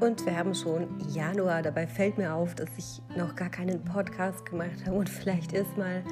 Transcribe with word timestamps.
Und 0.00 0.24
wir 0.24 0.34
haben 0.34 0.54
schon 0.54 0.98
Januar. 1.10 1.60
Dabei 1.60 1.86
fällt 1.86 2.16
mir 2.16 2.32
auf, 2.32 2.54
dass 2.54 2.70
ich 2.78 3.02
noch 3.18 3.36
gar 3.36 3.50
keinen 3.50 3.84
Podcast 3.84 4.46
gemacht 4.46 4.86
habe. 4.86 4.96
Und 4.96 5.10
vielleicht 5.10 5.52
erstmal 5.52 6.02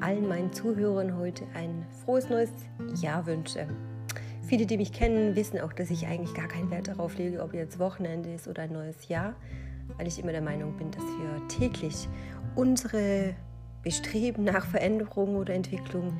allen 0.00 0.28
meinen 0.28 0.52
Zuhörern 0.52 1.16
heute 1.16 1.44
ein 1.54 1.84
frohes 2.04 2.28
neues 2.28 2.50
Jahr 3.00 3.26
wünsche. 3.26 3.66
Viele, 4.42 4.64
die 4.64 4.76
mich 4.76 4.92
kennen, 4.92 5.34
wissen 5.34 5.58
auch, 5.58 5.72
dass 5.72 5.90
ich 5.90 6.06
eigentlich 6.06 6.34
gar 6.34 6.46
keinen 6.46 6.70
Wert 6.70 6.86
darauf 6.86 7.18
lege, 7.18 7.42
ob 7.42 7.52
jetzt 7.52 7.80
Wochenende 7.80 8.32
ist 8.32 8.46
oder 8.46 8.62
ein 8.62 8.72
neues 8.72 9.08
Jahr, 9.08 9.34
weil 9.96 10.06
ich 10.06 10.20
immer 10.20 10.30
der 10.30 10.42
Meinung 10.42 10.76
bin, 10.76 10.92
dass 10.92 11.02
wir 11.02 11.48
täglich 11.48 12.08
unsere 12.54 13.34
Bestreben 13.82 14.44
nach 14.44 14.66
Veränderung 14.66 15.34
oder 15.34 15.52
Entwicklung 15.52 16.16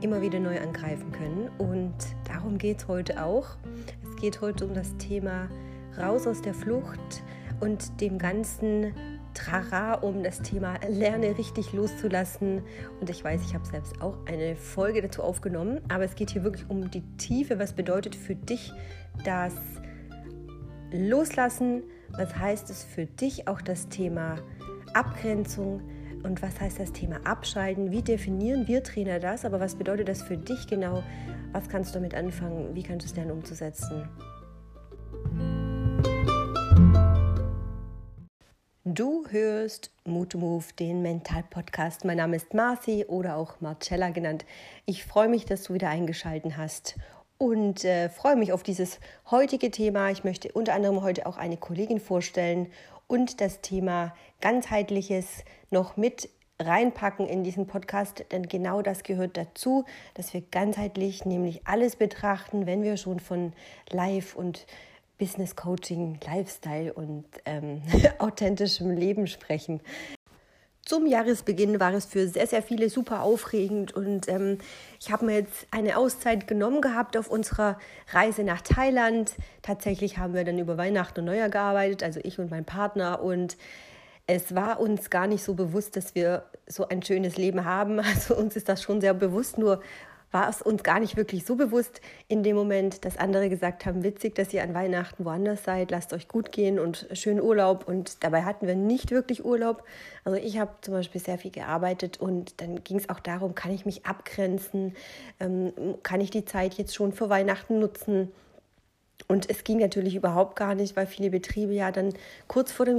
immer 0.00 0.22
wieder 0.22 0.40
neu 0.40 0.58
angreifen 0.58 1.12
können. 1.12 1.50
Und 1.58 1.94
darum 2.26 2.56
geht 2.56 2.78
es 2.78 2.88
heute 2.88 3.22
auch. 3.22 3.58
Es 4.02 4.16
geht 4.22 4.40
heute 4.40 4.66
um 4.66 4.72
das 4.72 4.96
Thema 4.96 5.50
raus 5.98 6.26
aus 6.26 6.42
der 6.42 6.54
Flucht 6.54 7.22
und 7.60 8.00
dem 8.00 8.18
ganzen 8.18 8.92
Trara 9.36 9.94
um 9.94 10.22
das 10.22 10.40
Thema 10.40 10.78
Lerne 10.88 11.36
richtig 11.36 11.72
loszulassen. 11.72 12.62
Und 13.00 13.10
ich 13.10 13.22
weiß, 13.22 13.42
ich 13.44 13.54
habe 13.54 13.66
selbst 13.66 14.00
auch 14.00 14.16
eine 14.26 14.56
Folge 14.56 15.02
dazu 15.02 15.22
aufgenommen, 15.22 15.80
aber 15.88 16.04
es 16.04 16.14
geht 16.14 16.30
hier 16.30 16.42
wirklich 16.42 16.68
um 16.68 16.90
die 16.90 17.02
Tiefe. 17.18 17.58
Was 17.58 17.74
bedeutet 17.74 18.16
für 18.16 18.34
dich 18.34 18.72
das 19.24 19.54
Loslassen? 20.90 21.82
Was 22.16 22.36
heißt 22.36 22.70
es 22.70 22.82
für 22.82 23.06
dich 23.06 23.46
auch 23.46 23.60
das 23.60 23.88
Thema 23.88 24.36
Abgrenzung? 24.94 25.82
Und 26.22 26.42
was 26.42 26.58
heißt 26.60 26.80
das 26.80 26.92
Thema 26.92 27.20
Abschalten? 27.24 27.92
Wie 27.92 28.02
definieren 28.02 28.66
wir 28.66 28.82
Trainer 28.82 29.20
das? 29.20 29.44
Aber 29.44 29.60
was 29.60 29.76
bedeutet 29.76 30.08
das 30.08 30.22
für 30.22 30.36
dich 30.36 30.66
genau? 30.66 31.04
Was 31.52 31.68
kannst 31.68 31.94
du 31.94 31.98
damit 31.98 32.14
anfangen? 32.14 32.74
Wie 32.74 32.82
kannst 32.82 33.06
du 33.06 33.10
es 33.10 33.16
lernen 33.16 33.32
umzusetzen? 33.32 34.08
Du 38.88 39.24
hörst 39.30 39.90
Mut 40.04 40.36
Move, 40.36 40.64
den 40.78 41.02
Mental 41.02 41.42
Podcast. 41.50 42.04
Mein 42.04 42.18
Name 42.18 42.36
ist 42.36 42.54
Marci 42.54 43.04
oder 43.04 43.36
auch 43.36 43.60
Marcella 43.60 44.10
genannt. 44.10 44.44
Ich 44.84 45.04
freue 45.04 45.28
mich, 45.28 45.44
dass 45.44 45.64
du 45.64 45.74
wieder 45.74 45.88
eingeschaltet 45.88 46.56
hast 46.56 46.94
und 47.36 47.84
äh, 47.84 48.08
freue 48.08 48.36
mich 48.36 48.52
auf 48.52 48.62
dieses 48.62 49.00
heutige 49.28 49.72
Thema. 49.72 50.10
Ich 50.10 50.22
möchte 50.22 50.52
unter 50.52 50.72
anderem 50.72 51.02
heute 51.02 51.26
auch 51.26 51.36
eine 51.36 51.56
Kollegin 51.56 51.98
vorstellen 51.98 52.68
und 53.08 53.40
das 53.40 53.60
Thema 53.60 54.14
ganzheitliches 54.40 55.42
noch 55.72 55.96
mit 55.96 56.28
reinpacken 56.60 57.26
in 57.26 57.42
diesen 57.42 57.66
Podcast, 57.66 58.24
denn 58.30 58.46
genau 58.46 58.82
das 58.82 59.02
gehört 59.02 59.36
dazu, 59.36 59.84
dass 60.14 60.32
wir 60.32 60.42
ganzheitlich 60.42 61.24
nämlich 61.24 61.66
alles 61.66 61.96
betrachten, 61.96 62.66
wenn 62.66 62.84
wir 62.84 62.96
schon 62.96 63.18
von 63.18 63.52
Live 63.90 64.36
und 64.36 64.64
Business 65.18 65.56
Coaching, 65.56 66.18
Lifestyle 66.26 66.92
und 66.92 67.24
ähm, 67.44 67.82
authentischem 68.18 68.90
Leben 68.90 69.26
sprechen. 69.26 69.80
Zum 70.86 71.04
Jahresbeginn 71.06 71.80
war 71.80 71.92
es 71.94 72.04
für 72.04 72.28
sehr, 72.28 72.46
sehr 72.46 72.62
viele 72.62 72.88
super 72.88 73.22
aufregend 73.22 73.96
und 73.96 74.28
ähm, 74.28 74.58
ich 75.00 75.10
habe 75.10 75.26
mir 75.26 75.34
jetzt 75.34 75.66
eine 75.72 75.96
Auszeit 75.96 76.46
genommen 76.46 76.80
gehabt 76.80 77.16
auf 77.16 77.28
unserer 77.28 77.76
Reise 78.12 78.44
nach 78.44 78.60
Thailand. 78.60 79.34
Tatsächlich 79.62 80.18
haben 80.18 80.34
wir 80.34 80.44
dann 80.44 80.60
über 80.60 80.78
Weihnachten 80.78 81.20
und 81.20 81.26
Neujahr 81.26 81.48
gearbeitet, 81.48 82.04
also 82.04 82.20
ich 82.22 82.38
und 82.38 82.52
mein 82.52 82.64
Partner 82.64 83.20
und 83.20 83.56
es 84.28 84.54
war 84.54 84.78
uns 84.78 85.10
gar 85.10 85.26
nicht 85.26 85.42
so 85.42 85.54
bewusst, 85.54 85.96
dass 85.96 86.14
wir 86.14 86.44
so 86.66 86.88
ein 86.88 87.02
schönes 87.02 87.36
Leben 87.36 87.64
haben. 87.64 88.00
Also 88.04 88.36
uns 88.36 88.54
ist 88.54 88.68
das 88.68 88.80
schon 88.80 89.00
sehr 89.00 89.14
bewusst, 89.14 89.58
nur 89.58 89.80
war 90.32 90.48
es 90.48 90.60
uns 90.60 90.82
gar 90.82 91.00
nicht 91.00 91.16
wirklich 91.16 91.46
so 91.46 91.56
bewusst 91.56 92.00
in 92.28 92.42
dem 92.42 92.56
Moment, 92.56 93.04
dass 93.04 93.16
andere 93.16 93.48
gesagt 93.48 93.86
haben, 93.86 94.02
witzig, 94.02 94.34
dass 94.34 94.52
ihr 94.52 94.62
an 94.62 94.74
Weihnachten 94.74 95.24
woanders 95.24 95.64
seid, 95.64 95.90
lasst 95.90 96.12
euch 96.12 96.28
gut 96.28 96.52
gehen 96.52 96.78
und 96.78 97.06
schönen 97.12 97.40
Urlaub. 97.40 97.86
Und 97.86 98.22
dabei 98.24 98.42
hatten 98.42 98.66
wir 98.66 98.74
nicht 98.74 99.10
wirklich 99.10 99.44
Urlaub. 99.44 99.84
Also 100.24 100.38
ich 100.38 100.58
habe 100.58 100.72
zum 100.80 100.94
Beispiel 100.94 101.20
sehr 101.20 101.38
viel 101.38 101.52
gearbeitet 101.52 102.20
und 102.20 102.60
dann 102.60 102.82
ging 102.82 102.98
es 102.98 103.08
auch 103.08 103.20
darum, 103.20 103.54
kann 103.54 103.72
ich 103.72 103.86
mich 103.86 104.04
abgrenzen, 104.04 104.94
ähm, 105.40 105.72
kann 106.02 106.20
ich 106.20 106.30
die 106.30 106.44
Zeit 106.44 106.74
jetzt 106.74 106.94
schon 106.94 107.12
für 107.12 107.28
Weihnachten 107.28 107.78
nutzen. 107.78 108.32
Und 109.28 109.48
es 109.50 109.64
ging 109.64 109.78
natürlich 109.78 110.14
überhaupt 110.14 110.56
gar 110.56 110.74
nicht, 110.74 110.96
weil 110.96 111.06
viele 111.06 111.30
Betriebe 111.30 111.72
ja 111.72 111.90
dann 111.90 112.12
kurz 112.46 112.70
vor 112.70 112.86
dem 112.86 112.98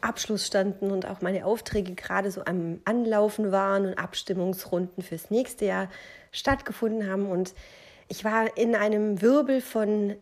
Jahresabschluss 0.00 0.46
standen 0.46 0.90
und 0.90 1.06
auch 1.06 1.20
meine 1.20 1.44
Aufträge 1.44 1.94
gerade 1.94 2.30
so 2.30 2.44
am 2.44 2.80
Anlaufen 2.84 3.52
waren 3.52 3.86
und 3.86 3.98
Abstimmungsrunden 3.98 5.02
fürs 5.02 5.30
nächste 5.30 5.66
Jahr 5.66 5.88
stattgefunden 6.32 7.10
haben. 7.10 7.26
Und 7.26 7.54
ich 8.08 8.24
war 8.24 8.56
in 8.56 8.74
einem 8.74 9.22
Wirbel 9.22 9.60
von, 9.60 10.16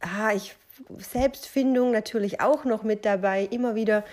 ah, 0.00 0.32
ich, 0.34 0.54
Selbstfindung 0.98 1.90
natürlich 1.90 2.40
auch 2.40 2.64
noch 2.64 2.82
mit 2.82 3.04
dabei. 3.04 3.44
Immer 3.50 3.74
wieder 3.74 4.04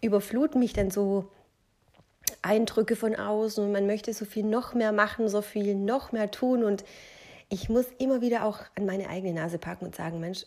überfluten 0.00 0.60
mich 0.60 0.72
dann 0.72 0.90
so 0.90 1.30
Eindrücke 2.42 2.96
von 2.96 3.16
außen 3.16 3.64
und 3.64 3.72
man 3.72 3.86
möchte 3.86 4.12
so 4.12 4.24
viel 4.24 4.44
noch 4.44 4.74
mehr 4.74 4.92
machen, 4.92 5.28
so 5.28 5.42
viel 5.42 5.74
noch 5.74 6.12
mehr 6.12 6.30
tun. 6.30 6.64
Und 6.64 6.84
ich 7.48 7.68
muss 7.68 7.86
immer 7.98 8.20
wieder 8.20 8.44
auch 8.44 8.60
an 8.74 8.86
meine 8.86 9.08
eigene 9.08 9.34
Nase 9.34 9.58
packen 9.58 9.86
und 9.86 9.96
sagen, 9.96 10.20
Mensch, 10.20 10.44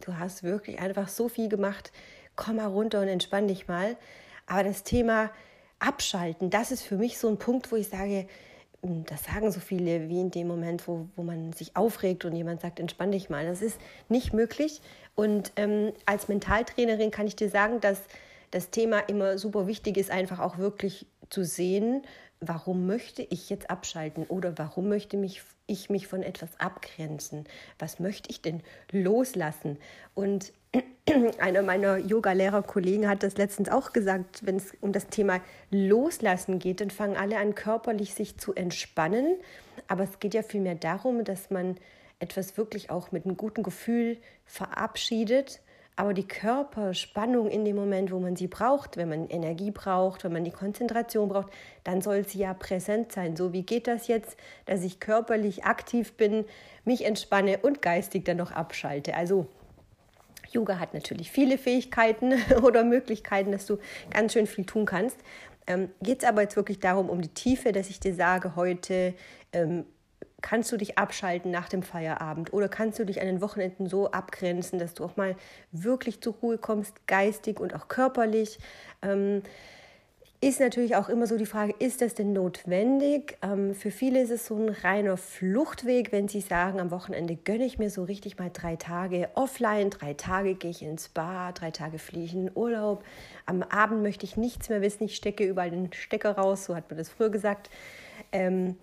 du 0.00 0.16
hast 0.18 0.42
wirklich 0.42 0.80
einfach 0.80 1.08
so 1.08 1.28
viel 1.28 1.48
gemacht, 1.48 1.92
komm 2.36 2.56
mal 2.56 2.66
runter 2.66 3.00
und 3.00 3.08
entspann 3.08 3.48
dich 3.48 3.68
mal. 3.68 3.96
Aber 4.46 4.64
das 4.64 4.82
Thema 4.82 5.30
Abschalten, 5.78 6.50
das 6.50 6.72
ist 6.72 6.82
für 6.82 6.96
mich 6.96 7.18
so 7.18 7.28
ein 7.28 7.38
Punkt, 7.38 7.70
wo 7.72 7.76
ich 7.76 7.88
sage, 7.88 8.26
hm, 8.82 9.04
das 9.06 9.24
sagen 9.24 9.50
so 9.52 9.60
viele, 9.60 10.08
wie 10.08 10.20
in 10.20 10.30
dem 10.30 10.48
Moment, 10.48 10.86
wo, 10.88 11.08
wo 11.16 11.22
man 11.22 11.52
sich 11.52 11.76
aufregt 11.76 12.24
und 12.24 12.34
jemand 12.34 12.60
sagt, 12.60 12.80
entspann 12.80 13.12
dich 13.12 13.30
mal. 13.30 13.46
Das 13.46 13.62
ist 13.62 13.78
nicht 14.08 14.32
möglich. 14.32 14.80
Und 15.14 15.52
ähm, 15.56 15.92
als 16.06 16.28
Mentaltrainerin 16.28 17.10
kann 17.10 17.26
ich 17.26 17.36
dir 17.36 17.50
sagen, 17.50 17.80
dass 17.80 18.00
das 18.50 18.70
Thema 18.70 18.98
immer 19.00 19.38
super 19.38 19.66
wichtig 19.66 19.96
ist, 19.96 20.10
einfach 20.10 20.40
auch 20.40 20.58
wirklich 20.58 21.06
zu 21.28 21.44
sehen, 21.44 22.02
warum 22.40 22.86
möchte 22.86 23.22
ich 23.22 23.50
jetzt 23.50 23.70
abschalten 23.70 24.24
oder 24.24 24.56
warum 24.56 24.88
möchte 24.88 25.16
mich, 25.16 25.42
ich 25.66 25.90
mich 25.90 26.08
von 26.08 26.22
etwas 26.22 26.58
abgrenzen? 26.58 27.44
Was 27.78 28.00
möchte 28.00 28.30
ich 28.30 28.42
denn 28.42 28.62
loslassen? 28.90 29.78
Und 30.14 30.52
einer 31.38 31.62
meiner 31.62 31.96
Yoga-Lehrer-Kollegen 31.98 33.08
hat 33.08 33.22
das 33.22 33.36
letztens 33.36 33.68
auch 33.68 33.92
gesagt, 33.92 34.46
wenn 34.46 34.56
es 34.56 34.72
um 34.80 34.92
das 34.92 35.08
Thema 35.08 35.40
Loslassen 35.70 36.58
geht, 36.58 36.80
dann 36.80 36.90
fangen 36.90 37.16
alle 37.16 37.38
an, 37.38 37.54
körperlich 37.54 38.14
sich 38.14 38.38
zu 38.38 38.54
entspannen. 38.54 39.36
Aber 39.88 40.04
es 40.04 40.20
geht 40.20 40.34
ja 40.34 40.42
vielmehr 40.42 40.76
darum, 40.76 41.24
dass 41.24 41.50
man 41.50 41.76
etwas 42.20 42.56
wirklich 42.56 42.90
auch 42.90 43.12
mit 43.12 43.24
einem 43.24 43.36
guten 43.36 43.62
Gefühl 43.62 44.18
verabschiedet 44.44 45.60
aber 46.00 46.14
die 46.14 46.26
Körperspannung 46.26 47.50
in 47.50 47.66
dem 47.66 47.76
Moment, 47.76 48.10
wo 48.10 48.18
man 48.18 48.34
sie 48.34 48.46
braucht, 48.46 48.96
wenn 48.96 49.10
man 49.10 49.28
Energie 49.28 49.70
braucht, 49.70 50.24
wenn 50.24 50.32
man 50.32 50.44
die 50.44 50.50
Konzentration 50.50 51.28
braucht, 51.28 51.52
dann 51.84 52.00
soll 52.00 52.26
sie 52.26 52.38
ja 52.38 52.54
präsent 52.54 53.12
sein. 53.12 53.36
So, 53.36 53.52
wie 53.52 53.64
geht 53.64 53.86
das 53.86 54.08
jetzt, 54.08 54.38
dass 54.64 54.82
ich 54.82 54.98
körperlich 54.98 55.64
aktiv 55.64 56.14
bin, 56.14 56.46
mich 56.86 57.04
entspanne 57.04 57.58
und 57.58 57.82
geistig 57.82 58.24
dann 58.24 58.38
noch 58.38 58.50
abschalte? 58.50 59.14
Also 59.14 59.46
Yoga 60.52 60.78
hat 60.78 60.94
natürlich 60.94 61.30
viele 61.30 61.58
Fähigkeiten 61.58 62.34
oder 62.62 62.84
Möglichkeiten, 62.84 63.52
dass 63.52 63.66
du 63.66 63.78
ganz 64.10 64.32
schön 64.32 64.46
viel 64.46 64.64
tun 64.64 64.86
kannst. 64.86 65.16
Ähm, 65.66 65.90
Geht 66.02 66.22
es 66.22 66.28
aber 66.28 66.42
jetzt 66.42 66.56
wirklich 66.56 66.80
darum, 66.80 67.08
um 67.08 67.20
die 67.20 67.32
Tiefe, 67.32 67.72
dass 67.72 67.90
ich 67.90 68.00
dir 68.00 68.14
sage, 68.14 68.56
heute 68.56 69.14
ähm, 69.52 69.84
kannst 70.40 70.72
du 70.72 70.76
dich 70.76 70.98
abschalten 70.98 71.50
nach 71.50 71.68
dem 71.68 71.82
Feierabend 71.82 72.52
oder 72.52 72.68
kannst 72.68 72.98
du 72.98 73.04
dich 73.04 73.20
an 73.20 73.26
den 73.26 73.40
Wochenenden 73.40 73.86
so 73.86 74.10
abgrenzen, 74.10 74.78
dass 74.78 74.94
du 74.94 75.04
auch 75.04 75.16
mal 75.16 75.36
wirklich 75.72 76.20
zur 76.20 76.34
Ruhe 76.34 76.58
kommst, 76.58 77.06
geistig 77.06 77.60
und 77.60 77.74
auch 77.74 77.88
körperlich. 77.88 78.58
Ähm, 79.02 79.42
ist 80.42 80.58
natürlich 80.58 80.96
auch 80.96 81.10
immer 81.10 81.26
so 81.26 81.36
die 81.36 81.44
Frage, 81.44 81.74
ist 81.78 82.00
das 82.00 82.14
denn 82.14 82.32
notwendig? 82.32 83.36
Ähm, 83.42 83.74
für 83.74 83.90
viele 83.90 84.22
ist 84.22 84.30
es 84.30 84.46
so 84.46 84.56
ein 84.56 84.70
reiner 84.70 85.18
Fluchtweg, 85.18 86.12
wenn 86.12 86.28
sie 86.28 86.40
sagen, 86.40 86.80
am 86.80 86.90
Wochenende 86.90 87.36
gönne 87.36 87.66
ich 87.66 87.78
mir 87.78 87.90
so 87.90 88.04
richtig 88.04 88.38
mal 88.38 88.50
drei 88.50 88.76
Tage 88.76 89.28
offline, 89.34 89.90
drei 89.90 90.14
Tage 90.14 90.54
gehe 90.54 90.70
ich 90.70 90.82
ins 90.82 91.10
Bar, 91.10 91.52
drei 91.52 91.70
Tage 91.70 91.98
fliege 91.98 92.24
ich 92.24 92.32
in 92.32 92.46
den 92.46 92.56
Urlaub. 92.56 93.04
Am 93.44 93.62
Abend 93.62 94.02
möchte 94.02 94.24
ich 94.24 94.38
nichts 94.38 94.70
mehr 94.70 94.80
wissen, 94.80 95.04
ich 95.04 95.16
stecke 95.16 95.44
überall 95.44 95.70
den 95.70 95.92
Stecker 95.92 96.32
raus, 96.38 96.64
so 96.64 96.74
hat 96.74 96.88
man 96.88 96.96
das 96.96 97.10
früher 97.10 97.30
gesagt. 97.30 97.68
Ähm, 98.32 98.76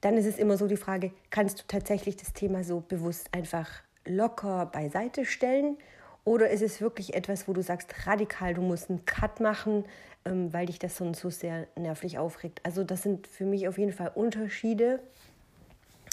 dann 0.00 0.16
ist 0.16 0.26
es 0.26 0.36
immer 0.36 0.56
so 0.56 0.66
die 0.66 0.76
Frage, 0.76 1.12
kannst 1.30 1.60
du 1.60 1.64
tatsächlich 1.68 2.16
das 2.16 2.32
Thema 2.32 2.64
so 2.64 2.80
bewusst 2.80 3.28
einfach 3.32 3.70
locker 4.04 4.66
beiseite 4.66 5.24
stellen? 5.24 5.78
Oder 6.24 6.50
ist 6.50 6.62
es 6.62 6.80
wirklich 6.80 7.14
etwas, 7.14 7.46
wo 7.48 7.52
du 7.52 7.62
sagst, 7.62 8.06
radikal, 8.06 8.54
du 8.54 8.62
musst 8.62 8.88
einen 8.88 9.04
Cut 9.04 9.40
machen, 9.40 9.84
ähm, 10.24 10.52
weil 10.52 10.66
dich 10.66 10.78
das 10.78 10.96
sonst 10.96 11.20
so 11.20 11.30
sehr 11.30 11.66
nervlich 11.76 12.18
aufregt? 12.18 12.60
Also 12.62 12.82
das 12.82 13.02
sind 13.02 13.26
für 13.26 13.44
mich 13.44 13.68
auf 13.68 13.76
jeden 13.76 13.92
Fall 13.92 14.10
Unterschiede. 14.14 15.00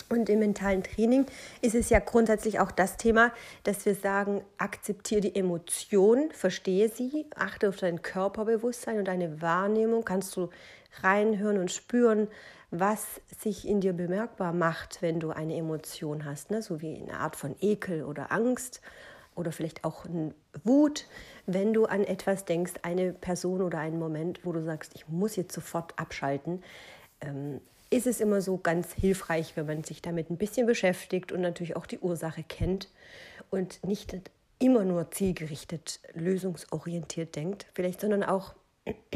Und 0.09 0.27
im 0.27 0.39
mentalen 0.39 0.83
Training 0.83 1.25
ist 1.61 1.73
es 1.73 1.89
ja 1.89 1.99
grundsätzlich 1.99 2.59
auch 2.59 2.71
das 2.71 2.97
Thema, 2.97 3.31
dass 3.63 3.85
wir 3.85 3.95
sagen, 3.95 4.41
akzeptiere 4.57 5.21
die 5.21 5.35
Emotion, 5.35 6.29
verstehe 6.33 6.89
sie, 6.89 7.25
achte 7.33 7.69
auf 7.69 7.77
dein 7.77 8.01
Körperbewusstsein 8.01 8.97
und 8.97 9.05
deine 9.05 9.41
Wahrnehmung, 9.41 10.03
kannst 10.03 10.35
du 10.35 10.49
reinhören 11.01 11.57
und 11.57 11.71
spüren, 11.71 12.27
was 12.71 13.21
sich 13.39 13.65
in 13.65 13.79
dir 13.79 13.93
bemerkbar 13.93 14.51
macht, 14.51 15.01
wenn 15.01 15.21
du 15.21 15.29
eine 15.31 15.55
Emotion 15.55 16.25
hast, 16.25 16.51
ne? 16.51 16.61
so 16.61 16.81
wie 16.81 16.95
eine 16.95 17.19
Art 17.19 17.37
von 17.37 17.55
Ekel 17.61 18.03
oder 18.03 18.33
Angst. 18.33 18.81
Oder 19.41 19.51
vielleicht 19.51 19.83
auch 19.83 20.05
Wut, 20.63 21.07
wenn 21.45 21.73
du 21.73 21.85
an 21.85 22.05
etwas 22.05 22.45
denkst, 22.45 22.73
eine 22.83 23.11
Person 23.11 23.61
oder 23.61 23.79
einen 23.79 23.99
Moment, 23.99 24.45
wo 24.45 24.53
du 24.53 24.63
sagst, 24.63 24.93
ich 24.95 25.07
muss 25.09 25.35
jetzt 25.35 25.53
sofort 25.53 25.99
abschalten, 25.99 26.63
ähm, 27.19 27.59
ist 27.89 28.07
es 28.07 28.21
immer 28.21 28.41
so 28.41 28.57
ganz 28.57 28.93
hilfreich, 28.93 29.57
wenn 29.57 29.65
man 29.65 29.83
sich 29.83 30.01
damit 30.01 30.29
ein 30.29 30.37
bisschen 30.37 30.65
beschäftigt 30.65 31.33
und 31.33 31.41
natürlich 31.41 31.75
auch 31.75 31.85
die 31.85 31.99
Ursache 31.99 32.43
kennt 32.43 32.87
und 33.49 33.85
nicht 33.85 34.15
immer 34.59 34.85
nur 34.85 35.11
zielgerichtet, 35.11 35.99
lösungsorientiert 36.13 37.35
denkt, 37.35 37.65
vielleicht, 37.73 37.99
sondern 37.99 38.23
auch, 38.23 38.53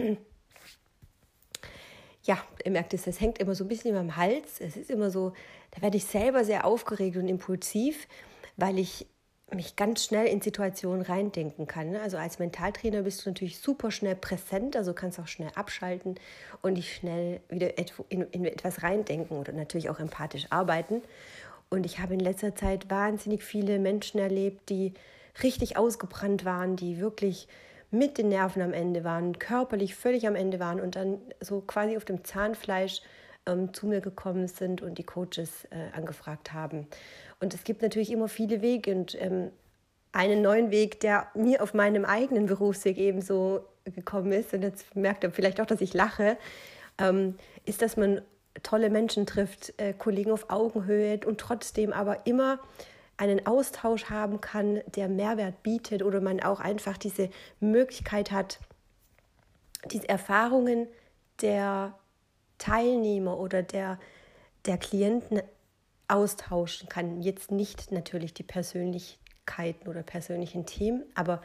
ja, 2.24 2.44
ihr 2.66 2.72
merkt 2.72 2.94
es, 2.94 3.08
es 3.08 3.22
hängt 3.22 3.38
immer 3.38 3.56
so 3.56 3.64
ein 3.64 3.68
bisschen 3.68 3.92
in 3.92 3.96
meinem 3.96 4.18
Hals. 4.18 4.60
Es 4.60 4.76
ist 4.76 4.90
immer 4.90 5.12
so, 5.12 5.34
da 5.72 5.82
werde 5.82 5.98
ich 5.98 6.06
selber 6.06 6.44
sehr 6.44 6.66
aufgeregt 6.66 7.16
und 7.16 7.30
impulsiv, 7.30 8.08
weil 8.58 8.80
ich 8.80 9.06
mich 9.54 9.76
ganz 9.76 10.06
schnell 10.06 10.26
in 10.26 10.42
Situationen 10.42 11.04
reindenken 11.04 11.68
kann. 11.68 11.92
Ne? 11.92 12.02
Also 12.02 12.18
als 12.18 12.40
Mentaltrainer 12.40 13.04
bist 13.04 13.26
du 13.26 13.30
natürlich 13.30 13.60
super 13.60 13.92
schnell 13.92 14.16
präsent, 14.16 14.76
also 14.76 14.94
kannst 14.94 15.20
auch 15.20 15.28
schnell 15.28 15.52
abschalten 15.56 16.16
und 16.62 16.76
dich 16.76 16.96
schnell 16.96 17.42
wieder 17.50 17.78
in, 18.10 18.24
in 18.32 18.46
etwas 18.46 18.82
reindenken 18.82 19.38
oder 19.38 19.54
natürlich 19.54 19.90
auch 19.90 20.00
empathisch 20.00 20.48
arbeiten. 20.50 21.02
Und 21.70 21.86
ich 21.86 22.00
habe 22.00 22.16
in 22.16 22.20
letzter 22.20 22.56
Zeit 22.56 22.90
wahnsinnig 22.90 23.44
viele 23.44 23.80
Menschen 23.80 24.20
erlebt, 24.20 24.70
die 24.70 24.94
richtig 25.44 25.78
ausgebrannt 25.78 26.46
waren, 26.46 26.76
die 26.76 27.00
wirklich 27.00 27.48
mit 27.92 28.18
den 28.18 28.30
Nerven 28.30 28.62
am 28.62 28.74
Ende 28.74 29.04
waren, 29.04 29.38
körperlich 29.38 29.96
völlig 29.96 30.28
am 30.28 30.36
Ende 30.36 30.60
waren 30.60 30.80
und 30.80 30.96
dann 30.96 31.20
so 31.40 31.62
quasi 31.62 31.98
auf 31.98 32.06
dem 32.06 32.24
Zahnfleisch 32.24 33.02
ähm, 33.46 33.74
zu 33.74 33.88
mir 33.88 34.02
gekommen 34.02 34.48
sind 34.48 34.82
und 34.82 34.98
die 34.98 35.04
Coaches 35.04 35.66
äh, 35.70 35.96
angefragt 35.96 36.54
haben. 36.54 36.88
Und 37.40 37.54
es 37.54 37.64
gibt 37.64 37.82
natürlich 37.82 38.12
immer 38.12 38.28
viele 38.28 38.62
Wege 38.62 38.92
und 38.94 39.20
ähm, 39.22 39.52
einen 40.12 40.42
neuen 40.42 40.72
Weg, 40.72 41.00
der 41.02 41.28
mir 41.36 41.62
auf 41.62 41.74
meinem 41.74 42.06
eigenen 42.06 42.46
Berufsweg 42.46 42.98
ebenso 42.98 43.66
gekommen 43.84 44.32
ist, 44.32 44.54
und 44.54 44.62
jetzt 44.62 44.96
merkt 44.96 45.24
ihr 45.24 45.32
vielleicht 45.32 45.60
auch, 45.60 45.66
dass 45.66 45.82
ich 45.82 45.94
lache, 45.94 46.38
ähm, 46.98 47.36
ist, 47.66 47.82
dass 47.82 47.98
man 47.98 48.22
tolle 48.64 48.90
Menschen 48.90 49.26
trifft, 49.26 49.74
äh, 49.78 49.94
Kollegen 49.94 50.32
auf 50.32 50.50
Augenhöhe 50.50 51.20
und 51.26 51.40
trotzdem 51.40 51.92
aber 51.92 52.26
immer 52.26 52.60
einen 53.18 53.46
Austausch 53.46 54.06
haben 54.06 54.42
kann, 54.42 54.82
der 54.88 55.08
Mehrwert 55.08 55.64
bietet 55.64 56.04
oder 56.04 56.22
man 56.22 56.42
auch 56.42 56.60
einfach 56.60 56.98
diese 56.98 57.30
Möglichkeit 57.60 58.32
hat, 58.32 58.60
diese 59.92 60.10
Erfahrungen 60.10 60.88
der 61.42 61.98
Teilnehmer 62.58 63.40
oder 63.40 63.62
der, 63.62 64.00
der 64.66 64.78
Klienten 64.78 65.42
austauschen 66.08 66.90
kann. 66.90 67.22
Jetzt 67.22 67.52
nicht 67.52 67.92
natürlich 67.92 68.34
die 68.34 68.44
Persönlichkeiten 68.44 69.88
oder 69.88 70.04
persönlichen 70.04 70.66
Themen, 70.66 71.04
aber 71.16 71.42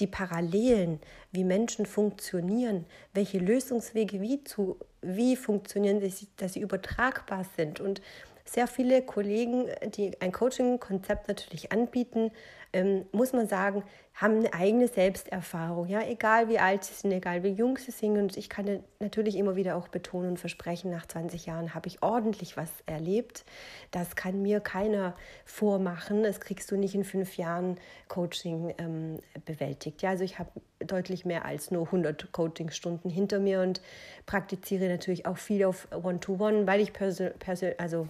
die 0.00 0.06
Parallelen, 0.06 1.00
wie 1.30 1.44
Menschen 1.44 1.86
funktionieren, 1.86 2.86
welche 3.12 3.38
Lösungswege 3.38 4.20
wie, 4.20 4.42
zu, 4.42 4.78
wie 5.02 5.36
funktionieren, 5.36 6.00
dass 6.36 6.52
sie 6.54 6.60
übertragbar 6.60 7.44
sind 7.56 7.80
und 7.80 8.00
sehr 8.44 8.66
viele 8.66 9.02
Kollegen, 9.02 9.66
die 9.94 10.20
ein 10.20 10.32
Coaching-Konzept 10.32 11.28
natürlich 11.28 11.70
anbieten, 11.70 12.32
ähm, 12.72 13.04
muss 13.12 13.32
man 13.32 13.46
sagen, 13.46 13.82
haben 14.14 14.38
eine 14.38 14.52
eigene 14.52 14.86
Selbsterfahrung. 14.86 15.88
Ja, 15.88 16.02
egal 16.02 16.48
wie 16.48 16.58
alt 16.58 16.84
sie 16.84 16.94
sind, 16.94 17.10
egal 17.12 17.42
wie 17.42 17.48
jung 17.48 17.78
sie 17.78 17.90
sind. 17.90 18.18
Und 18.18 18.36
ich 18.36 18.48
kann 18.50 18.84
natürlich 18.98 19.36
immer 19.36 19.56
wieder 19.56 19.76
auch 19.76 19.88
betonen 19.88 20.30
und 20.30 20.38
versprechen, 20.38 20.90
nach 20.90 21.06
20 21.06 21.46
Jahren 21.46 21.74
habe 21.74 21.88
ich 21.88 22.02
ordentlich 22.02 22.56
was 22.56 22.70
erlebt. 22.86 23.44
Das 23.90 24.16
kann 24.16 24.42
mir 24.42 24.60
keiner 24.60 25.16
vormachen. 25.44 26.22
Das 26.22 26.40
kriegst 26.40 26.70
du 26.70 26.76
nicht 26.76 26.94
in 26.94 27.04
fünf 27.04 27.36
Jahren 27.38 27.78
Coaching 28.08 28.74
ähm, 28.78 29.18
bewältigt. 29.46 30.02
Ja, 30.02 30.10
also 30.10 30.24
ich 30.24 30.38
habe 30.38 30.50
deutlich 30.80 31.24
mehr 31.24 31.44
als 31.44 31.70
nur 31.70 31.86
100 31.86 32.32
Coaching-Stunden 32.32 33.10
hinter 33.10 33.38
mir 33.40 33.62
und 33.62 33.80
praktiziere 34.26 34.88
natürlich 34.88 35.26
auch 35.26 35.38
viel 35.38 35.64
auf 35.64 35.88
One-to-One, 35.92 36.62
-One, 36.62 36.66
weil 36.66 36.80
ich 36.80 36.92
Person, 36.92 37.30
Person, 37.38 37.72
also 37.78 38.06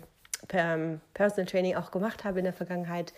per 0.48 1.00
Personal 1.14 1.46
Training 1.46 1.76
auch 1.76 1.90
gemacht 1.90 2.24
habe 2.24 2.38
in 2.40 2.44
der 2.44 2.54
Vergangenheit. 2.54 3.12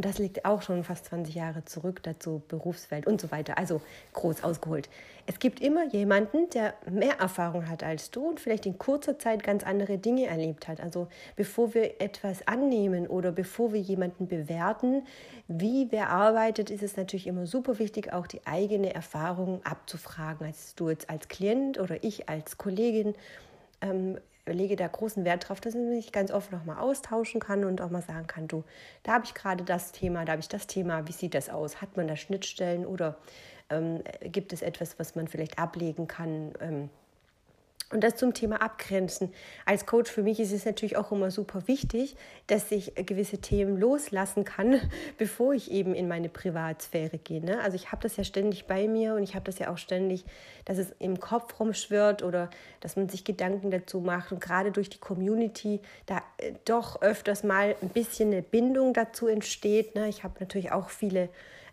Und 0.00 0.06
das 0.06 0.16
liegt 0.16 0.46
auch 0.46 0.62
schon 0.62 0.82
fast 0.82 1.04
20 1.04 1.34
Jahre 1.34 1.62
zurück, 1.66 2.02
dazu 2.02 2.40
Berufswelt 2.48 3.06
und 3.06 3.20
so 3.20 3.30
weiter. 3.30 3.58
Also 3.58 3.82
groß 4.14 4.42
ausgeholt. 4.42 4.88
Es 5.26 5.38
gibt 5.38 5.60
immer 5.60 5.84
jemanden, 5.88 6.48
der 6.54 6.72
mehr 6.90 7.20
Erfahrung 7.20 7.68
hat 7.68 7.82
als 7.82 8.10
du 8.10 8.26
und 8.26 8.40
vielleicht 8.40 8.64
in 8.64 8.78
kurzer 8.78 9.18
Zeit 9.18 9.42
ganz 9.42 9.62
andere 9.62 9.98
Dinge 9.98 10.24
erlebt 10.26 10.68
hat. 10.68 10.80
Also 10.80 11.08
bevor 11.36 11.74
wir 11.74 12.00
etwas 12.00 12.48
annehmen 12.48 13.08
oder 13.08 13.30
bevor 13.30 13.74
wir 13.74 13.80
jemanden 13.80 14.26
bewerten, 14.26 15.02
wie 15.48 15.88
wer 15.90 16.08
arbeitet, 16.08 16.70
ist 16.70 16.82
es 16.82 16.96
natürlich 16.96 17.26
immer 17.26 17.46
super 17.46 17.78
wichtig, 17.78 18.10
auch 18.10 18.26
die 18.26 18.46
eigene 18.46 18.94
Erfahrung 18.94 19.60
abzufragen. 19.66 20.46
Als 20.46 20.74
du 20.76 20.88
jetzt 20.88 21.10
als 21.10 21.28
Klient 21.28 21.78
oder 21.78 22.02
ich 22.02 22.26
als 22.30 22.56
Kollegin 22.56 23.14
ähm, 23.82 24.16
lege 24.52 24.76
da 24.76 24.86
großen 24.86 25.24
Wert 25.24 25.48
drauf, 25.48 25.60
dass 25.60 25.74
ich 25.74 25.80
mich 25.80 26.12
ganz 26.12 26.30
oft 26.30 26.52
nochmal 26.52 26.78
austauschen 26.78 27.40
kann 27.40 27.64
und 27.64 27.80
auch 27.80 27.90
mal 27.90 28.02
sagen 28.02 28.26
kann, 28.26 28.48
du, 28.48 28.64
da 29.02 29.12
habe 29.12 29.24
ich 29.24 29.34
gerade 29.34 29.64
das 29.64 29.92
Thema, 29.92 30.24
da 30.24 30.32
habe 30.32 30.40
ich 30.40 30.48
das 30.48 30.66
Thema, 30.66 31.06
wie 31.06 31.12
sieht 31.12 31.34
das 31.34 31.48
aus? 31.48 31.80
Hat 31.80 31.96
man 31.96 32.08
da 32.08 32.16
Schnittstellen 32.16 32.86
oder 32.86 33.16
ähm, 33.70 34.02
gibt 34.22 34.52
es 34.52 34.62
etwas, 34.62 34.98
was 34.98 35.14
man 35.14 35.28
vielleicht 35.28 35.58
ablegen 35.58 36.06
kann? 36.06 36.52
Ähm, 36.60 36.90
und 37.92 38.04
das 38.04 38.14
zum 38.14 38.34
Thema 38.34 38.62
Abgrenzen. 38.62 39.32
Als 39.66 39.84
Coach 39.84 40.10
für 40.10 40.22
mich 40.22 40.38
ist 40.38 40.52
es 40.52 40.64
natürlich 40.64 40.96
auch 40.96 41.10
immer 41.10 41.30
super 41.30 41.66
wichtig, 41.66 42.16
dass 42.46 42.70
ich 42.70 42.94
gewisse 42.94 43.38
Themen 43.38 43.76
loslassen 43.76 44.44
kann, 44.44 44.80
bevor 45.18 45.54
ich 45.54 45.70
eben 45.70 45.94
in 45.94 46.06
meine 46.06 46.28
Privatsphäre 46.28 47.18
gehe. 47.18 47.44
Ne? 47.44 47.60
Also 47.60 47.74
ich 47.74 47.90
habe 47.90 48.02
das 48.02 48.16
ja 48.16 48.24
ständig 48.24 48.66
bei 48.66 48.86
mir 48.86 49.14
und 49.14 49.24
ich 49.24 49.34
habe 49.34 49.44
das 49.44 49.58
ja 49.58 49.72
auch 49.72 49.78
ständig, 49.78 50.24
dass 50.64 50.78
es 50.78 50.92
im 51.00 51.18
Kopf 51.18 51.58
rumschwirrt 51.58 52.22
oder 52.22 52.48
dass 52.80 52.96
man 52.96 53.08
sich 53.08 53.24
Gedanken 53.24 53.70
dazu 53.70 54.00
macht. 54.00 54.30
Und 54.30 54.40
gerade 54.40 54.70
durch 54.70 54.88
die 54.88 54.98
Community 54.98 55.80
da 56.06 56.22
äh, 56.38 56.52
doch 56.64 57.02
öfters 57.02 57.42
mal 57.42 57.74
ein 57.82 57.88
bisschen 57.88 58.32
eine 58.32 58.42
Bindung 58.42 58.94
dazu 58.94 59.26
entsteht. 59.26 59.96
Ne? 59.96 60.08
Ich 60.08 60.22
habe 60.22 60.34
natürlich 60.38 60.70
auch 60.70 60.90
viele 60.90 61.28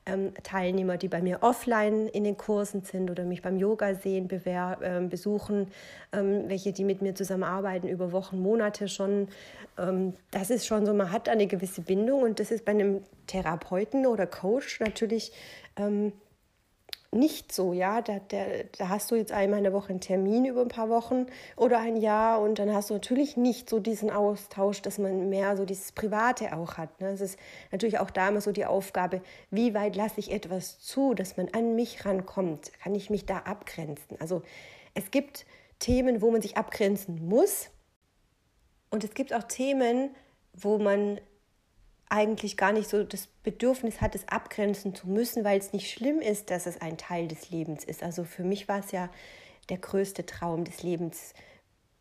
ähm, 0.07 0.33
Teilnehmer, 0.43 0.97
die 0.97 1.07
bei 1.07 1.21
mir 1.21 1.43
offline 1.43 2.07
in 2.07 2.23
den 2.23 2.37
Kursen 2.37 2.81
sind 2.81 3.11
oder 3.11 3.23
mich 3.25 3.41
beim 3.41 3.57
Yoga 3.57 3.93
sehen, 3.95 4.27
bewer 4.27 4.77
äh, 4.81 5.01
besuchen, 5.05 5.67
ähm, 6.13 6.45
welche, 6.47 6.71
die 6.71 6.83
mit 6.83 7.01
mir 7.01 7.13
zusammenarbeiten 7.13 7.87
über 7.87 8.11
Wochen, 8.11 8.39
Monate 8.39 8.87
schon. 8.87 9.27
Ähm, 9.77 10.13
das 10.31 10.49
ist 10.49 10.65
schon 10.65 10.85
so, 10.85 10.93
man 10.93 11.11
hat 11.11 11.29
eine 11.29 11.47
gewisse 11.47 11.81
Bindung 11.81 12.23
und 12.23 12.39
das 12.39 12.51
ist 12.51 12.65
bei 12.65 12.71
einem 12.71 13.01
Therapeuten 13.27 14.05
oder 14.05 14.25
Coach 14.25 14.79
natürlich 14.79 15.31
ähm, 15.75 16.13
nicht 17.11 17.51
so, 17.51 17.73
ja, 17.73 18.01
da, 18.01 18.19
der, 18.19 18.65
da 18.77 18.89
hast 18.89 19.11
du 19.11 19.15
jetzt 19.15 19.31
einmal 19.31 19.59
eine 19.59 19.71
Woche 19.71 19.89
einen 19.89 20.01
Termin 20.01 20.45
über 20.45 20.61
ein 20.61 20.67
paar 20.67 20.89
Wochen 20.89 21.27
oder 21.55 21.79
ein 21.79 21.95
Jahr 21.95 22.41
und 22.41 22.59
dann 22.59 22.73
hast 22.73 22.89
du 22.89 22.95
natürlich 22.95 23.37
nicht 23.37 23.69
so 23.69 23.79
diesen 23.79 24.09
Austausch, 24.11 24.81
dass 24.81 24.97
man 24.97 25.29
mehr 25.29 25.55
so 25.55 25.65
dieses 25.65 25.93
Private 25.93 26.55
auch 26.55 26.77
hat. 26.77 26.99
Ne? 26.99 27.09
Es 27.09 27.21
ist 27.21 27.39
natürlich 27.71 27.99
auch 27.99 28.11
da 28.11 28.27
immer 28.27 28.41
so 28.41 28.51
die 28.51 28.65
Aufgabe, 28.65 29.21
wie 29.51 29.73
weit 29.73 29.95
lasse 29.95 30.19
ich 30.19 30.31
etwas 30.31 30.79
zu, 30.79 31.13
dass 31.13 31.37
man 31.37 31.49
an 31.53 31.75
mich 31.75 32.05
rankommt? 32.05 32.71
Kann 32.83 32.93
ich 32.93 33.09
mich 33.09 33.25
da 33.25 33.37
abgrenzen? 33.39 34.19
Also 34.19 34.41
es 34.93 35.09
gibt 35.09 35.45
Themen, 35.79 36.21
wo 36.21 36.31
man 36.31 36.41
sich 36.41 36.57
abgrenzen 36.57 37.25
muss 37.27 37.69
und 38.89 39.03
es 39.03 39.13
gibt 39.13 39.33
auch 39.33 39.43
Themen, 39.43 40.15
wo 40.53 40.77
man 40.77 41.21
eigentlich 42.09 42.57
gar 42.57 42.71
nicht 42.71 42.89
so 42.89 43.03
das 43.03 43.27
Bedürfnis 43.43 44.01
hat, 44.01 44.15
es 44.15 44.27
abgrenzen 44.27 44.95
zu 44.95 45.07
müssen, 45.07 45.43
weil 45.43 45.59
es 45.59 45.73
nicht 45.73 45.91
schlimm 45.91 46.19
ist, 46.19 46.49
dass 46.49 46.65
es 46.65 46.79
ein 46.81 46.97
Teil 46.97 47.27
des 47.27 47.49
Lebens 47.49 47.83
ist. 47.83 48.03
Also 48.03 48.23
für 48.23 48.43
mich 48.43 48.67
war 48.67 48.79
es 48.79 48.91
ja 48.91 49.09
der 49.69 49.77
größte 49.77 50.25
Traum 50.25 50.63
des 50.63 50.83
Lebens, 50.83 51.33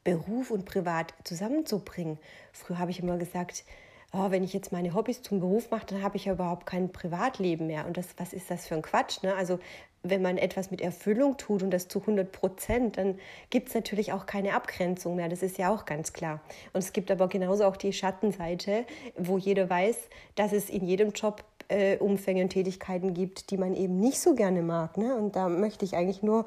Beruf 0.05 0.53
und 0.53 0.65
Privat 0.65 1.15
zusammenzubringen. 1.25 2.19
Früher 2.53 2.79
habe 2.79 2.93
ich 2.93 3.01
immer 3.01 3.19
gesagt, 3.19 3.65
oh, 4.13 4.31
wenn 4.31 4.45
ich 4.45 4.53
jetzt 4.53 4.73
meine 4.73 4.95
Hobbys 4.95 5.23
zum 5.23 5.41
Beruf 5.41 5.71
mache, 5.71 5.87
dann 5.87 6.03
habe 6.03 6.17
ich 6.17 6.27
ja 6.27 6.33
überhaupt 6.33 6.67
kein 6.67 6.91
Privatleben 6.91 7.67
mehr. 7.67 7.87
Und 7.87 7.97
das, 7.97 8.09
was 8.17 8.33
ist 8.33 8.51
das 8.51 8.67
für 8.67 8.75
ein 8.75 8.83
Quatsch? 8.83 9.23
Ne? 9.23 9.35
Also 9.35 9.59
wenn 10.03 10.23
man 10.23 10.39
etwas 10.39 10.71
mit 10.71 10.81
Erfüllung 10.81 11.37
tut 11.37 11.63
und 11.63 11.71
das 11.71 11.89
zu 11.89 12.01
100 12.01 12.31
Prozent, 12.31 12.99
dann 12.99 13.19
gibt 13.51 13.69
es 13.69 13.75
natürlich 13.75 14.13
auch 14.13 14.27
keine 14.27 14.55
Abgrenzung 14.55 15.17
mehr. 15.17 15.29
Das 15.29 15.43
ist 15.43 15.59
ja 15.59 15.75
auch 15.75 15.85
ganz 15.85 16.13
klar. 16.13 16.41
Und 16.73 16.81
es 16.81 16.93
gibt 16.93 17.11
aber 17.11 17.29
genauso 17.29 17.65
auch 17.65 17.77
die 17.77 17.93
Schattenseite, 17.93 18.85
wo 19.17 19.39
jeder 19.39 19.69
weiß, 19.69 19.97
dass 20.35 20.53
es 20.53 20.71
in 20.71 20.87
jedem 20.87 21.11
Job 21.11 21.45
äh, 21.69 21.97
Umfänge 21.99 22.43
und 22.43 22.51
Tätigkeiten 22.51 23.15
gibt, 23.15 23.51
die 23.51 23.57
man 23.57 23.75
eben 23.75 23.99
nicht 23.99 24.21
so 24.21 24.35
gerne 24.35 24.63
mag. 24.63 24.97
Ne? 24.97 25.17
Und 25.17 25.37
da 25.37 25.49
möchte 25.49 25.85
ich 25.85 25.97
eigentlich 25.97 26.23
nur 26.23 26.47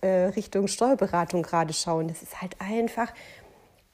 äh, 0.00 0.26
Richtung 0.36 0.68
Steuerberatung 0.68 1.42
gerade 1.42 1.72
schauen. 1.72 2.08
Das 2.08 2.22
ist 2.22 2.40
halt 2.40 2.56
einfach 2.60 3.12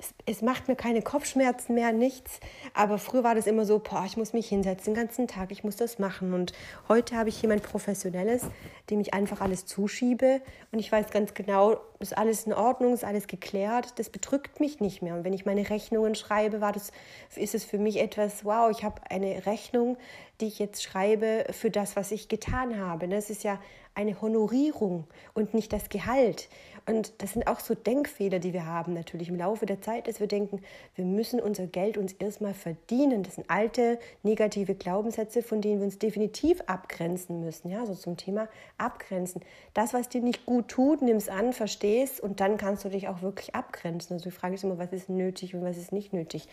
es, 0.04 0.36
es, 0.36 0.42
macht 0.42 0.68
mir 0.68 0.76
keine 0.76 1.02
Kopfschmerzen 1.02 1.74
mehr, 1.74 1.92
nichts. 1.92 2.40
Aber 2.74 2.98
früher 2.98 3.24
war 3.24 3.34
das 3.34 3.46
immer 3.46 3.64
so, 3.64 3.78
boah, 3.78 4.04
ich 4.06 4.16
muss 4.16 4.32
mich 4.32 4.48
hinsetzen 4.48 4.94
den 4.94 5.00
ganzen 5.00 5.28
Tag, 5.28 5.50
ich 5.50 5.64
muss 5.64 5.76
das 5.76 5.98
machen. 5.98 6.34
Und 6.34 6.52
heute 6.88 7.16
habe 7.16 7.28
ich 7.28 7.40
jemand 7.40 7.62
Professionelles, 7.62 8.42
dem 8.90 9.00
ich 9.00 9.14
einfach 9.14 9.40
alles 9.40 9.66
zuschiebe. 9.66 10.40
Und 10.72 10.78
ich 10.78 10.90
weiß 10.90 11.10
ganz 11.10 11.34
genau, 11.34 11.78
ist 11.98 12.16
alles 12.16 12.46
in 12.46 12.52
Ordnung, 12.52 12.94
ist 12.94 13.04
alles 13.04 13.26
geklärt. 13.26 13.98
Das 13.98 14.10
bedrückt 14.10 14.60
mich 14.60 14.80
nicht 14.80 15.02
mehr. 15.02 15.14
Und 15.14 15.24
wenn 15.24 15.32
ich 15.32 15.46
meine 15.46 15.68
Rechnungen 15.70 16.14
schreibe, 16.14 16.60
war 16.60 16.72
das, 16.72 16.90
ist 17.36 17.54
es 17.54 17.64
für 17.64 17.78
mich 17.78 18.00
etwas, 18.00 18.44
wow, 18.44 18.70
ich 18.70 18.84
habe 18.84 19.00
eine 19.10 19.46
Rechnung, 19.46 19.96
die 20.40 20.46
ich 20.46 20.58
jetzt 20.58 20.82
schreibe 20.82 21.46
für 21.50 21.70
das, 21.70 21.96
was 21.96 22.10
ich 22.10 22.28
getan 22.28 22.78
habe. 22.78 23.08
Das 23.08 23.30
ist 23.30 23.44
ja 23.44 23.58
eine 23.94 24.20
Honorierung 24.20 25.06
und 25.34 25.54
nicht 25.54 25.72
das 25.72 25.88
Gehalt. 25.88 26.48
Und 26.86 27.14
das 27.18 27.32
sind 27.32 27.46
auch 27.46 27.60
so 27.60 27.74
Denkfehler, 27.74 28.38
die 28.38 28.52
wir 28.52 28.66
haben 28.66 28.92
natürlich 28.92 29.28
im 29.28 29.36
Laufe 29.36 29.64
der 29.64 29.80
Zeit, 29.80 30.06
dass 30.06 30.20
wir 30.20 30.26
denken, 30.26 30.60
wir 30.94 31.06
müssen 31.06 31.40
unser 31.40 31.66
Geld 31.66 31.96
uns 31.96 32.12
erstmal 32.12 32.52
verdienen. 32.52 33.22
Das 33.22 33.36
sind 33.36 33.48
alte 33.48 33.98
negative 34.22 34.74
Glaubenssätze, 34.74 35.42
von 35.42 35.62
denen 35.62 35.78
wir 35.78 35.86
uns 35.86 35.98
definitiv 35.98 36.60
abgrenzen 36.66 37.40
müssen. 37.40 37.70
Ja, 37.70 37.86
so 37.86 37.94
zum 37.94 38.18
Thema 38.18 38.48
abgrenzen. 38.76 39.40
Das, 39.72 39.94
was 39.94 40.10
dir 40.10 40.20
nicht 40.20 40.44
gut 40.44 40.68
tut, 40.68 41.00
nimm 41.00 41.16
es 41.16 41.30
an, 41.30 41.54
verstehst 41.54 42.20
und 42.20 42.40
dann 42.40 42.58
kannst 42.58 42.84
du 42.84 42.90
dich 42.90 43.08
auch 43.08 43.22
wirklich 43.22 43.54
abgrenzen. 43.54 44.14
Also 44.14 44.24
die 44.24 44.36
Frage 44.36 44.56
ist 44.56 44.64
immer, 44.64 44.78
was 44.78 44.92
ist 44.92 45.08
nötig 45.08 45.54
und 45.54 45.64
was 45.64 45.78
ist 45.78 45.92
nicht 45.92 46.12
nötig. 46.12 46.48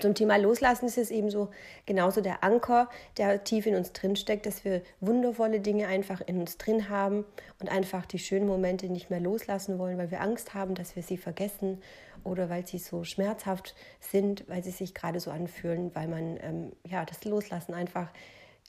Zum 0.00 0.14
Thema 0.14 0.36
Loslassen 0.36 0.86
ist 0.86 0.98
es 0.98 1.10
eben 1.10 1.30
so 1.30 1.50
genauso 1.86 2.20
der 2.20 2.42
Anker, 2.42 2.88
der 3.16 3.44
tief 3.44 3.66
in 3.66 3.76
uns 3.76 3.92
drin 3.92 4.16
steckt, 4.16 4.46
dass 4.46 4.64
wir 4.64 4.82
wundervolle 5.00 5.60
Dinge 5.60 5.86
einfach 5.86 6.20
in 6.26 6.40
uns 6.40 6.58
drin 6.58 6.88
haben 6.88 7.24
und 7.60 7.70
einfach 7.70 8.04
die 8.04 8.18
schönen 8.18 8.46
Momente 8.46 8.86
nicht 8.88 9.10
mehr 9.10 9.20
loslassen 9.20 9.78
wollen, 9.78 9.96
weil 9.98 10.10
wir 10.10 10.20
Angst 10.20 10.54
haben, 10.54 10.74
dass 10.74 10.96
wir 10.96 11.02
sie 11.02 11.16
vergessen 11.16 11.80
oder 12.24 12.50
weil 12.50 12.66
sie 12.66 12.78
so 12.78 13.04
schmerzhaft 13.04 13.74
sind, 14.00 14.48
weil 14.48 14.64
sie 14.64 14.70
sich 14.70 14.94
gerade 14.94 15.20
so 15.20 15.30
anfühlen, 15.30 15.94
weil 15.94 16.08
man 16.08 16.38
ähm, 16.42 16.72
ja 16.86 17.04
das 17.04 17.24
Loslassen 17.24 17.74
einfach 17.74 18.08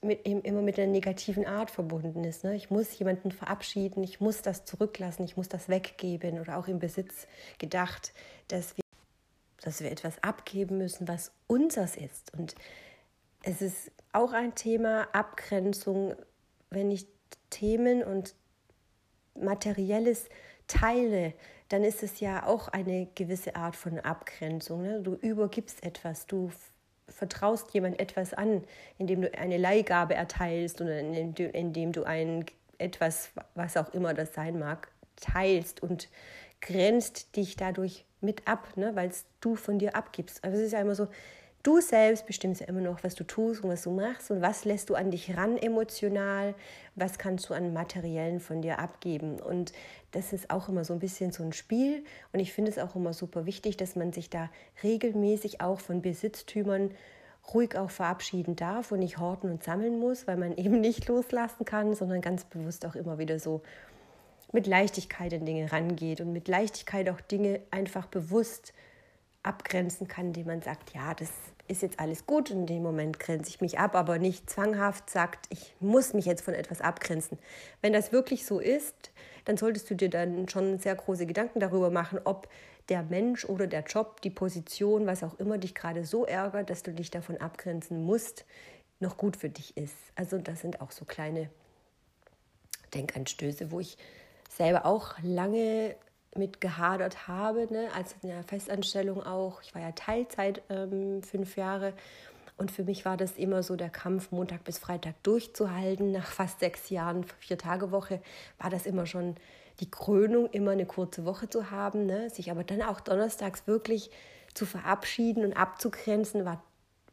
mit, 0.01 0.25
immer 0.25 0.61
mit 0.61 0.77
einer 0.77 0.91
negativen 0.91 1.45
Art 1.45 1.71
verbunden 1.71 2.23
ist. 2.23 2.43
Ne? 2.43 2.55
Ich 2.55 2.69
muss 2.69 2.97
jemanden 2.99 3.31
verabschieden, 3.31 4.03
ich 4.03 4.19
muss 4.19 4.41
das 4.41 4.65
zurücklassen, 4.65 5.23
ich 5.23 5.37
muss 5.37 5.49
das 5.49 5.69
weggeben 5.69 6.39
oder 6.39 6.57
auch 6.57 6.67
im 6.67 6.79
Besitz 6.79 7.27
gedacht, 7.57 8.13
dass 8.47 8.77
wir 8.77 8.84
dass 9.65 9.81
wir 9.81 9.91
etwas 9.91 10.23
abgeben 10.23 10.77
müssen, 10.77 11.07
was 11.07 11.31
unseres 11.47 11.97
ist. 11.97 12.33
Und 12.37 12.55
es 13.43 13.61
ist 13.61 13.91
auch 14.13 14.31
ein 14.31 14.55
Thema 14.55 15.07
Abgrenzung, 15.11 16.15
wenn 16.69 16.91
ich 16.91 17.07
Themen 17.49 18.03
und 18.03 18.35
Materielles 19.35 20.29
teile, 20.67 21.33
dann 21.69 21.83
ist 21.83 22.03
es 22.03 22.19
ja 22.19 22.45
auch 22.45 22.67
eine 22.67 23.07
gewisse 23.15 23.55
Art 23.55 23.75
von 23.75 23.99
Abgrenzung. 23.99 24.83
Ne? 24.83 25.01
Du 25.01 25.15
übergibst 25.15 25.83
etwas, 25.83 26.27
du 26.27 26.51
vertraust 27.07 27.73
jemand 27.73 27.99
etwas 27.99 28.33
an, 28.33 28.63
indem 28.97 29.21
du 29.21 29.33
eine 29.37 29.57
Leihgabe 29.57 30.15
erteilst 30.15 30.81
oder 30.81 30.99
indem, 30.99 31.51
indem 31.51 31.91
du 31.91 32.03
ein 32.03 32.45
etwas, 32.77 33.31
was 33.53 33.77
auch 33.77 33.93
immer 33.93 34.13
das 34.13 34.33
sein 34.33 34.59
mag, 34.59 34.89
teilst 35.15 35.81
und 35.81 36.09
grenzt 36.61 37.35
dich 37.35 37.55
dadurch 37.55 38.05
mit 38.25 38.47
ab, 38.47 38.67
ne? 38.75 38.95
weil 38.95 39.11
du 39.41 39.55
von 39.55 39.79
dir 39.79 39.95
abgibst. 39.95 40.43
Aber 40.43 40.53
es 40.53 40.59
ist 40.59 40.73
ja 40.73 40.81
immer 40.81 40.95
so, 40.95 41.07
du 41.65 41.81
selbst 41.81 42.27
bestimmst 42.27 42.61
ja 42.61 42.67
immer 42.67 42.81
noch, 42.81 43.03
was 43.03 43.15
du 43.15 43.23
tust 43.23 43.63
und 43.63 43.69
was 43.69 43.83
du 43.83 43.91
machst 43.91 44.29
und 44.29 44.41
was 44.41 44.65
lässt 44.65 44.89
du 44.89 44.95
an 44.95 45.09
dich 45.09 45.35
ran 45.35 45.57
emotional, 45.57 46.53
was 46.95 47.17
kannst 47.17 47.49
du 47.49 47.53
an 47.53 47.73
Materiellen 47.73 48.39
von 48.39 48.61
dir 48.61 48.79
abgeben. 48.79 49.39
Und 49.39 49.73
das 50.11 50.31
ist 50.31 50.51
auch 50.51 50.69
immer 50.69 50.85
so 50.85 50.93
ein 50.93 50.99
bisschen 50.99 51.31
so 51.31 51.43
ein 51.43 51.53
Spiel. 51.53 52.03
Und 52.33 52.39
ich 52.39 52.53
finde 52.53 52.71
es 52.71 52.77
auch 52.77 52.95
immer 52.95 53.13
super 53.13 53.45
wichtig, 53.45 53.77
dass 53.77 53.95
man 53.95 54.13
sich 54.13 54.29
da 54.29 54.49
regelmäßig 54.83 55.61
auch 55.61 55.79
von 55.79 56.01
Besitztümern 56.01 56.91
ruhig 57.53 57.77
auch 57.77 57.89
verabschieden 57.89 58.55
darf 58.55 58.91
und 58.91 58.99
nicht 58.99 59.17
horten 59.17 59.51
und 59.51 59.63
sammeln 59.63 59.99
muss, 59.99 60.27
weil 60.27 60.37
man 60.37 60.53
eben 60.57 60.81
nicht 60.81 61.07
loslassen 61.07 61.65
kann, 61.65 61.95
sondern 61.95 62.21
ganz 62.21 62.45
bewusst 62.45 62.85
auch 62.85 62.95
immer 62.95 63.17
wieder 63.17 63.39
so 63.39 63.61
mit 64.55 64.67
Leichtigkeit 64.67 65.33
in 65.33 65.45
Dinge 65.45 65.71
rangeht 65.71 66.21
und 66.21 66.33
mit 66.33 66.47
Leichtigkeit 66.47 67.09
auch 67.09 67.21
Dinge 67.21 67.59
einfach 67.69 68.07
bewusst 68.07 68.73
abgrenzen 69.43 70.07
kann, 70.07 70.27
indem 70.27 70.47
man 70.47 70.61
sagt, 70.63 70.95
ja, 70.95 71.13
das 71.13 71.29
ist 71.67 71.81
jetzt 71.81 71.99
alles 71.99 72.25
gut 72.25 72.49
in 72.49 72.65
dem 72.65 72.81
Moment 72.81 73.19
grenze 73.19 73.49
ich 73.49 73.59
mich 73.59 73.77
ab, 73.77 73.95
aber 73.95 74.17
nicht 74.17 74.49
zwanghaft 74.49 75.09
sagt, 75.09 75.45
ich 75.49 75.75
muss 75.79 76.13
mich 76.13 76.25
jetzt 76.25 76.43
von 76.43 76.53
etwas 76.53 76.81
abgrenzen. 76.81 77.37
Wenn 77.81 77.93
das 77.93 78.11
wirklich 78.11 78.45
so 78.45 78.59
ist, 78.59 79.11
dann 79.43 79.57
solltest 79.57 79.89
du 79.89 79.95
dir 79.95 80.09
dann 80.09 80.47
schon 80.47 80.79
sehr 80.79 80.95
große 80.95 81.25
Gedanken 81.25 81.59
darüber 81.59 81.89
machen, 81.89 82.19
ob 82.23 82.47
der 82.89 83.03
Mensch 83.03 83.45
oder 83.45 83.67
der 83.67 83.83
Job, 83.83 84.21
die 84.21 84.29
Position, 84.29 85.05
was 85.05 85.23
auch 85.23 85.37
immer 85.39 85.57
dich 85.57 85.75
gerade 85.75 86.05
so 86.05 86.25
ärgert, 86.25 86.69
dass 86.69 86.81
du 86.81 86.93
dich 86.93 87.11
davon 87.11 87.37
abgrenzen 87.37 88.05
musst, 88.05 88.45
noch 88.99 89.17
gut 89.17 89.35
für 89.35 89.49
dich 89.49 89.75
ist. 89.75 89.95
Also 90.15 90.37
das 90.37 90.61
sind 90.61 90.81
auch 90.81 90.91
so 90.91 91.03
kleine 91.03 91.49
Denkanstöße, 92.93 93.71
wo 93.71 93.79
ich 93.79 93.97
selber 94.55 94.85
auch 94.85 95.15
lange 95.21 95.95
mit 96.35 96.59
gehadert 96.59 97.27
habe, 97.27 97.67
ne? 97.71 97.87
als 97.95 98.15
in 98.21 98.29
der 98.29 98.43
Festanstellung 98.43 99.23
auch. 99.23 99.61
Ich 99.61 99.73
war 99.73 99.81
ja 99.81 99.91
Teilzeit 99.91 100.61
ähm, 100.69 101.23
fünf 101.23 101.55
Jahre 101.55 101.93
und 102.57 102.71
für 102.71 102.83
mich 102.83 103.05
war 103.05 103.17
das 103.17 103.33
immer 103.33 103.63
so 103.63 103.75
der 103.75 103.89
Kampf, 103.89 104.31
Montag 104.31 104.63
bis 104.63 104.77
Freitag 104.77 105.21
durchzuhalten. 105.23 106.11
Nach 106.11 106.25
fast 106.25 106.59
sechs 106.59 106.89
Jahren, 106.89 107.25
vier 107.39 107.57
Tage 107.57 107.91
Woche, 107.91 108.21
war 108.59 108.69
das 108.69 108.85
immer 108.85 109.05
schon 109.05 109.35
die 109.81 109.91
Krönung, 109.91 110.49
immer 110.51 110.71
eine 110.71 110.85
kurze 110.85 111.25
Woche 111.25 111.49
zu 111.49 111.69
haben. 111.69 112.05
Ne? 112.05 112.29
Sich 112.29 112.51
aber 112.51 112.63
dann 112.63 112.81
auch 112.81 113.01
donnerstags 113.01 113.67
wirklich 113.67 114.09
zu 114.53 114.65
verabschieden 114.65 115.43
und 115.43 115.53
abzugrenzen, 115.53 116.45
war 116.45 116.63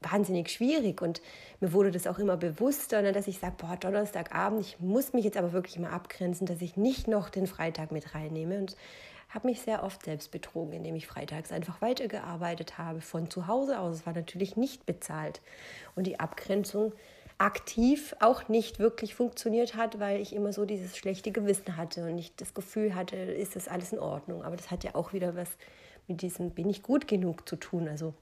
wahnsinnig 0.05 0.51
schwierig. 0.51 1.03
Und 1.03 1.21
mir 1.61 1.73
wurde 1.73 1.91
das 1.91 2.07
auch 2.07 2.19
immer 2.19 2.37
bewusster, 2.37 3.03
ne, 3.03 3.13
dass 3.13 3.29
ich 3.29 3.39
sage, 3.39 3.55
boah, 3.59 3.77
Donnerstagabend, 3.77 4.61
ich 4.61 4.81
muss 4.81 5.13
mich 5.13 5.25
jetzt 5.25 5.37
aber 5.37 5.53
wirklich 5.53 5.79
mal 5.79 5.91
abgrenzen, 5.91 6.47
dass 6.47 6.61
ich 6.61 6.77
nicht 6.77 7.09
noch 7.09 7.29
den 7.29 7.47
Freitag 7.47 7.93
mit 7.93 8.15
reinnehme. 8.15 8.59
Und 8.59 8.77
habe 9.29 9.49
mich 9.49 9.63
sehr 9.63 9.83
oft 9.83 10.05
selbst 10.05 10.31
betrogen, 10.31 10.75
indem 10.75 10.95
ich 10.95 11.07
freitags 11.07 11.53
einfach 11.53 11.81
weitergearbeitet 11.81 12.77
habe 12.77 13.01
von 13.01 13.31
zu 13.31 13.47
Hause 13.47 13.79
aus. 13.81 13.97
Es 13.97 14.07
war 14.07 14.13
natürlich 14.13 14.57
nicht 14.57 14.85
bezahlt. 14.85 15.41
Und 15.95 16.07
die 16.07 16.21
Abgrenzung 16.21 16.93
aktiv 17.39 18.15
auch 18.21 18.49
nicht 18.49 18.79
wirklich 18.79 19.15
funktioniert 19.15 19.75
hat, 19.75 19.99
weil 19.99 20.21
ich 20.21 20.35
immer 20.35 20.53
so 20.53 20.65
dieses 20.65 20.97
schlechte 20.97 21.33
Gewissen 21.33 21.77
hatte 21.77 22.05
und 22.05 22.15
nicht 22.15 22.41
das 22.41 22.55
Gefühl 22.55 22.95
hatte, 22.95 23.17
ist 23.17 23.57
das 23.57 23.69
alles 23.69 23.93
in 23.93 23.99
Ordnung. 23.99 24.45
Aber 24.45 24.57
das 24.57 24.71
hat 24.71 24.85
ja 24.85 24.95
auch 24.95 25.13
wieder 25.13 25.35
was 25.35 25.49
mit 26.09 26.23
diesem 26.23 26.51
bin 26.51 26.69
ich 26.69 26.83
gut 26.83 27.09
genug 27.09 27.49
zu 27.49 27.57
tun. 27.57 27.89
Also 27.89 28.15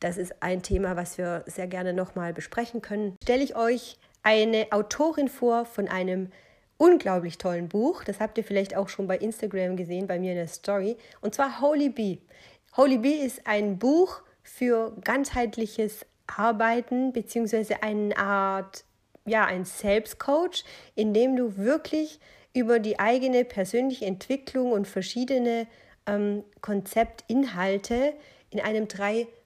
das 0.00 0.16
ist 0.16 0.42
ein 0.42 0.62
Thema, 0.62 0.96
was 0.96 1.18
wir 1.18 1.44
sehr 1.46 1.66
gerne 1.66 1.92
nochmal 1.92 2.32
besprechen 2.32 2.82
können. 2.82 3.16
Stelle 3.22 3.44
ich 3.44 3.54
euch 3.54 3.98
eine 4.22 4.66
Autorin 4.70 5.28
vor 5.28 5.66
von 5.66 5.88
einem 5.88 6.30
unglaublich 6.78 7.36
tollen 7.36 7.68
Buch. 7.68 8.04
Das 8.04 8.20
habt 8.20 8.38
ihr 8.38 8.44
vielleicht 8.44 8.74
auch 8.74 8.88
schon 8.88 9.06
bei 9.06 9.18
Instagram 9.18 9.76
gesehen, 9.76 10.06
bei 10.06 10.18
mir 10.18 10.32
in 10.32 10.38
der 10.38 10.48
Story. 10.48 10.96
Und 11.20 11.34
zwar 11.34 11.60
Holy 11.60 11.90
Bee. 11.90 12.18
Holy 12.76 12.98
Bee 12.98 13.22
ist 13.22 13.46
ein 13.46 13.78
Buch 13.78 14.22
für 14.42 14.96
ganzheitliches 15.04 16.06
Arbeiten, 16.26 17.12
beziehungsweise 17.12 17.82
eine 17.82 18.16
Art, 18.16 18.84
ja, 19.26 19.44
ein 19.44 19.66
Selbstcoach, 19.66 20.64
in 20.94 21.12
dem 21.12 21.36
du 21.36 21.58
wirklich 21.58 22.20
über 22.54 22.78
die 22.78 22.98
eigene 22.98 23.44
persönliche 23.44 24.06
Entwicklung 24.06 24.72
und 24.72 24.88
verschiedene 24.88 25.66
ähm, 26.06 26.44
Konzeptinhalte 26.62 28.14
in 28.50 28.60
einem 28.60 28.88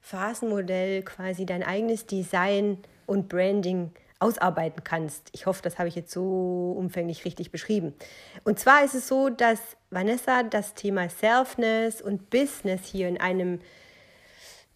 Drei-Phasen-Modell 0.05 1.03
quasi 1.03 1.45
dein 1.45 1.63
eigenes 1.63 2.05
Design 2.05 2.77
und 3.05 3.29
Branding 3.29 3.91
ausarbeiten 4.19 4.83
kannst. 4.83 5.29
Ich 5.33 5.45
hoffe, 5.45 5.61
das 5.61 5.77
habe 5.77 5.89
ich 5.89 5.95
jetzt 5.95 6.11
so 6.11 6.73
umfänglich 6.77 7.25
richtig 7.25 7.51
beschrieben. 7.51 7.93
Und 8.43 8.59
zwar 8.59 8.83
ist 8.83 8.95
es 8.95 9.07
so, 9.07 9.29
dass 9.29 9.59
Vanessa 9.89 10.43
das 10.43 10.73
Thema 10.73 11.09
Selfness 11.09 12.01
und 12.01 12.29
Business 12.29 12.85
hier 12.85 13.09
in 13.09 13.19
einem 13.19 13.59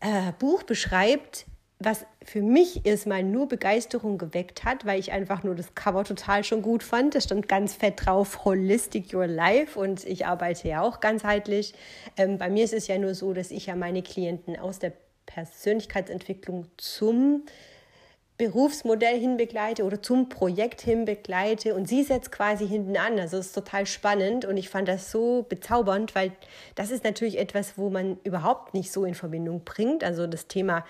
äh, 0.02 0.34
Buch 0.38 0.64
beschreibt, 0.64 1.46
was 1.82 2.06
für 2.26 2.42
mich 2.42 2.86
erstmal 2.86 3.24
nur 3.24 3.48
Begeisterung 3.48 4.18
geweckt 4.18 4.66
hat, 4.66 4.86
weil 4.86 5.00
ich 5.00 5.14
einfach 5.14 5.44
nur 5.44 5.56
das 5.56 5.74
Cover 5.76 6.04
total 6.04 6.44
schon 6.44 6.62
gut 6.62 6.84
fand. 6.84 7.16
Da 7.16 7.22
stand 7.22 7.48
ganz 7.48 7.74
fett 7.74 8.06
drauf 8.06 8.44
Holistic 8.44 9.14
Your 9.14 9.28
Life 9.28 9.80
und 9.80 10.04
ich 10.04 10.26
arbeite 10.26 10.68
ja 10.68 10.82
auch 10.82 11.00
ganzheitlich. 11.00 11.74
Ähm, 12.18 12.38
bei 12.38 12.50
mir 12.50 12.66
ist 12.66 12.74
es 12.74 12.88
ja 12.88 12.98
nur 12.98 13.16
so, 13.16 13.32
dass 13.32 13.52
ich 13.52 13.68
ja 13.68 13.76
meine 13.76 14.04
Klienten 14.04 14.60
aus 14.60 14.80
der 14.80 14.92
Persönlichkeitsentwicklung 15.30 16.66
zum 16.78 17.44
Berufsmodell 18.38 19.20
hin 19.20 19.38
begleite 19.38 19.84
oder 19.84 20.02
zum 20.02 20.30
Projekt 20.30 20.82
hin 20.82 21.04
begleite 21.06 21.76
und 21.76 21.88
sie 21.88 22.04
setzt 22.04 22.32
quasi 22.32 22.68
hinten 22.68 22.96
an. 22.96 23.20
Also 23.20 23.38
es 23.38 23.48
ist 23.48 23.54
total 23.54 23.86
spannend 23.86 24.46
und 24.46 24.58
ich 24.58 24.70
fand 24.70 24.88
das 24.88 25.12
so 25.12 25.46
bezaubernd, 25.48 26.16
weil 26.16 26.32
das 26.76 26.90
ist 26.90 27.04
natürlich 27.04 27.38
etwas, 27.38 27.78
wo 27.78 27.90
man 27.90 28.18
überhaupt 28.24 28.74
nicht 28.74 28.92
so 28.92 29.04
in 29.04 29.14
Verbindung 29.14 29.66
bringt. 29.66 30.06
Also 30.06 30.26
das 30.26 30.48
Thema 30.48 30.86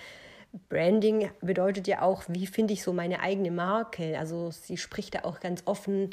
Branding 0.69 1.31
bedeutet 1.41 1.88
ja 1.88 2.03
auch, 2.03 2.24
wie 2.27 2.46
finde 2.46 2.74
ich 2.74 2.84
so 2.84 2.93
meine 2.93 3.19
eigene 3.19 3.51
Marke. 3.51 4.17
Also 4.19 4.51
sie 4.51 4.77
spricht 4.77 5.15
da 5.15 5.24
auch 5.24 5.39
ganz 5.39 5.63
offen 5.65 6.12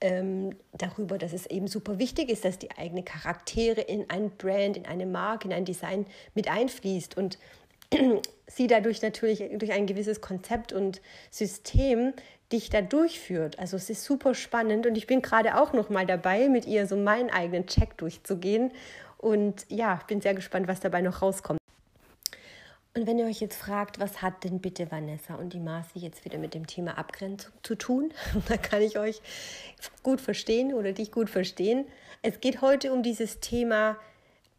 ähm, 0.00 0.56
darüber, 0.72 1.18
dass 1.18 1.32
es 1.32 1.46
eben 1.46 1.66
super 1.66 1.98
wichtig 1.98 2.30
ist, 2.30 2.44
dass 2.44 2.58
die 2.58 2.70
eigene 2.72 3.02
Charaktere 3.02 3.82
in 3.82 4.08
ein 4.08 4.30
Brand, 4.30 4.78
in 4.78 4.86
eine 4.86 5.06
Marke, 5.06 5.48
in 5.48 5.52
ein 5.52 5.66
Design 5.66 6.06
mit 6.34 6.50
einfließt 6.50 7.16
und 7.16 7.38
sie 8.46 8.66
dadurch 8.66 9.02
natürlich 9.02 9.44
durch 9.58 9.72
ein 9.72 9.86
gewisses 9.86 10.20
Konzept 10.20 10.72
und 10.72 11.00
System 11.30 12.12
dich 12.52 12.70
da 12.70 12.82
durchführt. 12.82 13.58
Also 13.58 13.76
es 13.76 13.90
ist 13.90 14.04
super 14.04 14.34
spannend 14.34 14.86
und 14.86 14.96
ich 14.96 15.06
bin 15.06 15.22
gerade 15.22 15.60
auch 15.60 15.72
noch 15.72 15.88
mal 15.88 16.06
dabei, 16.06 16.48
mit 16.48 16.66
ihr 16.66 16.86
so 16.86 16.96
meinen 16.96 17.30
eigenen 17.30 17.66
Check 17.66 17.96
durchzugehen 17.96 18.72
und 19.18 19.66
ja, 19.68 20.00
bin 20.06 20.20
sehr 20.20 20.34
gespannt, 20.34 20.66
was 20.66 20.80
dabei 20.80 21.00
noch 21.00 21.22
rauskommt. 21.22 21.60
Und 22.92 23.06
wenn 23.06 23.20
ihr 23.20 23.26
euch 23.26 23.40
jetzt 23.40 23.56
fragt, 23.56 24.00
was 24.00 24.20
hat 24.20 24.42
denn 24.42 24.60
bitte 24.60 24.90
Vanessa 24.90 25.36
und 25.36 25.52
die 25.52 25.60
Marci 25.60 26.00
jetzt 26.00 26.24
wieder 26.24 26.38
mit 26.38 26.54
dem 26.54 26.66
Thema 26.66 26.98
Abgrenzung 26.98 27.52
zu 27.62 27.76
tun, 27.76 28.12
da 28.48 28.56
kann 28.56 28.82
ich 28.82 28.98
euch 28.98 29.22
gut 30.02 30.20
verstehen 30.20 30.74
oder 30.74 30.92
dich 30.92 31.12
gut 31.12 31.30
verstehen. 31.30 31.86
Es 32.22 32.40
geht 32.40 32.62
heute 32.62 32.92
um 32.92 33.04
dieses 33.04 33.38
Thema 33.38 33.96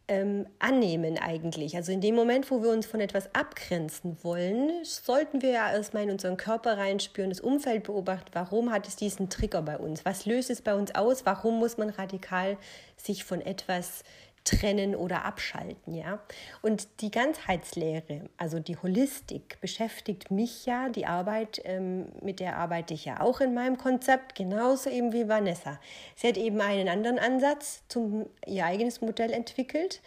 ähm, 0.08 0.46
annehmen 0.58 1.18
eigentlich. 1.18 1.76
Also 1.76 1.92
in 1.92 2.00
dem 2.00 2.14
Moment, 2.14 2.50
wo 2.50 2.62
wir 2.62 2.70
uns 2.70 2.86
von 2.86 3.00
etwas 3.00 3.34
abgrenzen 3.34 4.16
wollen, 4.22 4.84
sollten 4.84 5.42
wir 5.42 5.50
ja 5.50 5.72
erstmal 5.72 6.02
in 6.02 6.10
unseren 6.10 6.36
Körper 6.36 6.76
reinspüren, 6.76 7.30
das 7.30 7.40
Umfeld 7.40 7.84
beobachten, 7.84 8.30
warum 8.32 8.72
hat 8.72 8.88
es 8.88 8.96
diesen 8.96 9.30
Trigger 9.30 9.62
bei 9.62 9.78
uns, 9.78 10.04
was 10.04 10.26
löst 10.26 10.50
es 10.50 10.62
bei 10.62 10.74
uns 10.74 10.94
aus, 10.94 11.24
warum 11.24 11.58
muss 11.58 11.78
man 11.78 11.90
radikal 11.90 12.56
sich 12.96 13.24
von 13.24 13.40
etwas 13.40 14.02
trennen 14.44 14.96
oder 14.96 15.24
abschalten, 15.24 15.94
ja. 15.94 16.20
Und 16.62 16.88
die 17.00 17.10
Ganzheitslehre, 17.10 18.22
also 18.36 18.58
die 18.58 18.76
Holistik, 18.76 19.60
beschäftigt 19.60 20.30
mich 20.30 20.66
ja, 20.66 20.88
die 20.88 21.06
Arbeit, 21.06 21.60
ähm, 21.64 22.06
mit 22.20 22.40
der 22.40 22.56
arbeite 22.56 22.94
ich 22.94 23.04
ja 23.04 23.20
auch 23.20 23.40
in 23.40 23.54
meinem 23.54 23.78
Konzept, 23.78 24.34
genauso 24.34 24.90
eben 24.90 25.12
wie 25.12 25.28
Vanessa. 25.28 25.78
Sie 26.16 26.28
hat 26.28 26.36
eben 26.36 26.60
einen 26.60 26.88
anderen 26.88 27.18
Ansatz 27.18 27.82
zum 27.88 28.26
ihr 28.46 28.64
eigenes 28.64 29.00
Modell 29.00 29.32
entwickelt 29.32 30.00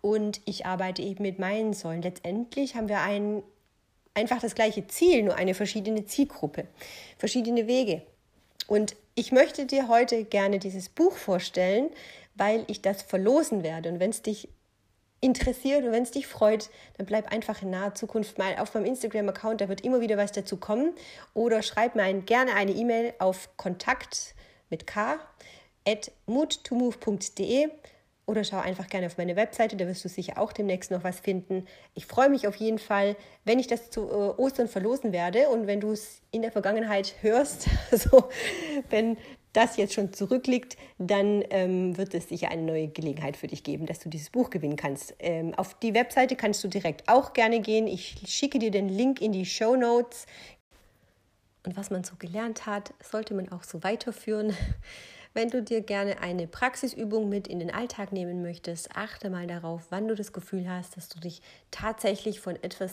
und 0.00 0.40
ich 0.46 0.66
arbeite 0.66 1.02
eben 1.02 1.22
mit 1.22 1.38
meinen 1.38 1.74
Säulen. 1.74 2.02
Letztendlich 2.02 2.74
haben 2.74 2.88
wir 2.88 3.00
ein, 3.00 3.42
einfach 4.14 4.40
das 4.40 4.54
gleiche 4.54 4.86
Ziel, 4.86 5.22
nur 5.22 5.36
eine 5.36 5.54
verschiedene 5.54 6.06
Zielgruppe, 6.06 6.66
verschiedene 7.18 7.66
Wege. 7.66 8.02
Und 8.66 8.96
ich 9.14 9.32
möchte 9.32 9.66
dir 9.66 9.88
heute 9.88 10.24
gerne 10.24 10.58
dieses 10.58 10.88
Buch 10.88 11.16
vorstellen, 11.16 11.90
weil 12.34 12.64
ich 12.68 12.82
das 12.82 13.02
verlosen 13.02 13.62
werde. 13.62 13.88
Und 13.88 14.00
wenn 14.00 14.10
es 14.10 14.22
dich 14.22 14.48
interessiert 15.20 15.84
und 15.84 15.92
wenn 15.92 16.02
es 16.02 16.10
dich 16.10 16.26
freut, 16.26 16.68
dann 16.98 17.06
bleib 17.06 17.32
einfach 17.32 17.62
in 17.62 17.70
naher 17.70 17.94
Zukunft 17.94 18.38
mal 18.38 18.56
auf 18.58 18.74
meinem 18.74 18.86
Instagram-Account, 18.86 19.60
da 19.60 19.68
wird 19.68 19.82
immer 19.82 20.00
wieder 20.00 20.16
was 20.16 20.32
dazu 20.32 20.56
kommen. 20.56 20.94
Oder 21.32 21.62
schreib 21.62 21.94
mir 21.94 22.12
gerne 22.22 22.54
eine 22.54 22.72
E-Mail 22.72 23.14
auf 23.18 23.56
kontakt 23.56 24.34
mit 24.68 24.86
k 24.86 25.18
at 25.86 26.12
moodtomove.de 26.26 27.68
oder 28.26 28.44
schau 28.44 28.58
einfach 28.58 28.86
gerne 28.86 29.06
auf 29.06 29.18
meine 29.18 29.36
Webseite, 29.36 29.76
da 29.76 29.86
wirst 29.86 30.04
du 30.04 30.08
sicher 30.08 30.38
auch 30.38 30.52
demnächst 30.52 30.90
noch 30.90 31.02
was 31.02 31.20
finden. 31.20 31.66
Ich 31.94 32.06
freue 32.06 32.28
mich 32.28 32.46
auf 32.46 32.54
jeden 32.56 32.78
Fall, 32.78 33.16
wenn 33.44 33.58
ich 33.58 33.66
das 33.66 33.90
zu 33.90 34.02
äh, 34.02 34.40
Ostern 34.40 34.68
verlosen 34.68 35.12
werde 35.12 35.48
und 35.48 35.66
wenn 35.66 35.80
du 35.80 35.90
es 35.90 36.22
in 36.30 36.42
der 36.42 36.52
Vergangenheit 36.52 37.16
hörst, 37.20 37.66
also 37.90 38.30
wenn 38.90 39.16
das 39.52 39.76
jetzt 39.76 39.94
schon 39.94 40.12
zurückliegt, 40.12 40.76
dann 40.98 41.44
ähm, 41.50 41.96
wird 41.98 42.14
es 42.14 42.28
sicher 42.28 42.50
eine 42.50 42.62
neue 42.62 42.88
Gelegenheit 42.88 43.36
für 43.36 43.46
dich 43.46 43.62
geben, 43.62 43.86
dass 43.86 43.98
du 43.98 44.08
dieses 44.08 44.30
Buch 44.30 44.50
gewinnen 44.50 44.76
kannst. 44.76 45.14
Ähm, 45.18 45.54
auf 45.54 45.74
die 45.74 45.94
Webseite 45.94 46.36
kannst 46.36 46.64
du 46.64 46.68
direkt 46.68 47.08
auch 47.08 47.32
gerne 47.32 47.60
gehen. 47.60 47.86
Ich 47.86 48.22
schicke 48.26 48.58
dir 48.58 48.70
den 48.70 48.88
Link 48.88 49.20
in 49.20 49.32
die 49.32 49.44
Show 49.44 49.76
Notes. 49.76 50.26
Und 51.64 51.76
was 51.76 51.90
man 51.90 52.02
so 52.02 52.14
gelernt 52.18 52.66
hat, 52.66 52.92
sollte 53.02 53.34
man 53.34 53.52
auch 53.52 53.62
so 53.62 53.82
weiterführen. 53.82 54.56
Wenn 55.34 55.48
du 55.48 55.62
dir 55.62 55.80
gerne 55.80 56.20
eine 56.20 56.46
Praxisübung 56.46 57.30
mit 57.30 57.48
in 57.48 57.58
den 57.58 57.72
Alltag 57.72 58.12
nehmen 58.12 58.42
möchtest, 58.42 58.94
achte 58.94 59.30
mal 59.30 59.46
darauf, 59.46 59.86
wann 59.88 60.08
du 60.08 60.14
das 60.14 60.34
Gefühl 60.34 60.68
hast, 60.68 60.96
dass 60.96 61.08
du 61.08 61.20
dich 61.20 61.40
tatsächlich 61.70 62.40
von 62.40 62.62
etwas 62.62 62.92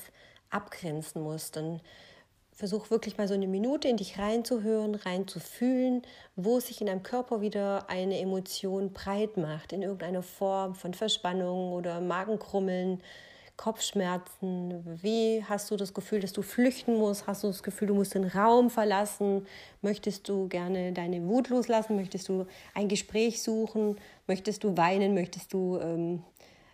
abgrenzen 0.50 1.22
musst. 1.22 1.58
Dann 1.58 1.82
versuch 2.60 2.90
wirklich 2.92 3.18
mal 3.18 3.26
so 3.26 3.34
eine 3.36 3.48
Minute 3.48 3.88
in 3.88 3.96
dich 3.96 4.20
reinzuhören, 4.20 4.96
reinzufühlen, 4.96 6.02
wo 6.36 6.60
sich 6.60 6.82
in 6.82 6.88
deinem 6.88 7.04
Körper 7.04 7.40
wieder 7.40 7.90
eine 7.90 8.20
Emotion 8.20 8.92
breit 8.92 9.38
macht, 9.38 9.72
in 9.72 9.82
irgendeiner 9.82 10.24
Form 10.24 10.76
von 10.76 10.94
Verspannung 10.94 11.72
oder 11.72 12.02
Magenkrummeln 12.02 13.02
Kopfschmerzen? 13.56 14.84
Wie 15.02 15.42
hast 15.48 15.72
du 15.72 15.78
das 15.78 15.94
Gefühl, 15.94 16.20
dass 16.20 16.34
du 16.34 16.42
flüchten 16.42 16.96
musst? 16.98 17.28
Hast 17.28 17.44
du 17.44 17.48
das 17.48 17.64
Gefühl, 17.64 17.88
du 17.88 17.96
musst 17.96 18.14
den 18.14 18.26
Raum 18.26 18.70
verlassen? 18.70 19.48
Möchtest 19.82 20.28
du 20.28 20.50
gerne 20.50 20.92
deine 20.92 21.26
Wut 21.28 21.48
loslassen? 21.48 21.96
Möchtest 21.96 22.28
du 22.28 22.46
ein 22.74 22.90
Gespräch 22.90 23.42
suchen? 23.42 23.98
Möchtest 24.28 24.66
du 24.66 24.76
weinen? 24.76 25.14
Möchtest 25.14 25.54
du 25.54 25.78
ähm, 25.78 26.24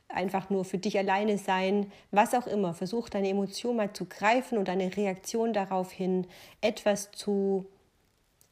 einfach 0.07 0.49
nur 0.49 0.65
für 0.65 0.77
dich 0.77 0.97
alleine 0.97 1.37
sein? 1.37 1.91
Was 2.11 2.33
auch 2.33 2.47
immer. 2.47 2.73
Versuch 2.73 3.09
deine 3.09 3.29
Emotion 3.29 3.75
mal 3.75 3.93
zu 3.93 4.05
greifen 4.05 4.57
und 4.57 4.67
deine 4.67 4.95
Reaktion 4.95 5.53
darauf 5.53 5.91
hin 5.91 6.27
etwas 6.61 7.11
zu 7.11 7.65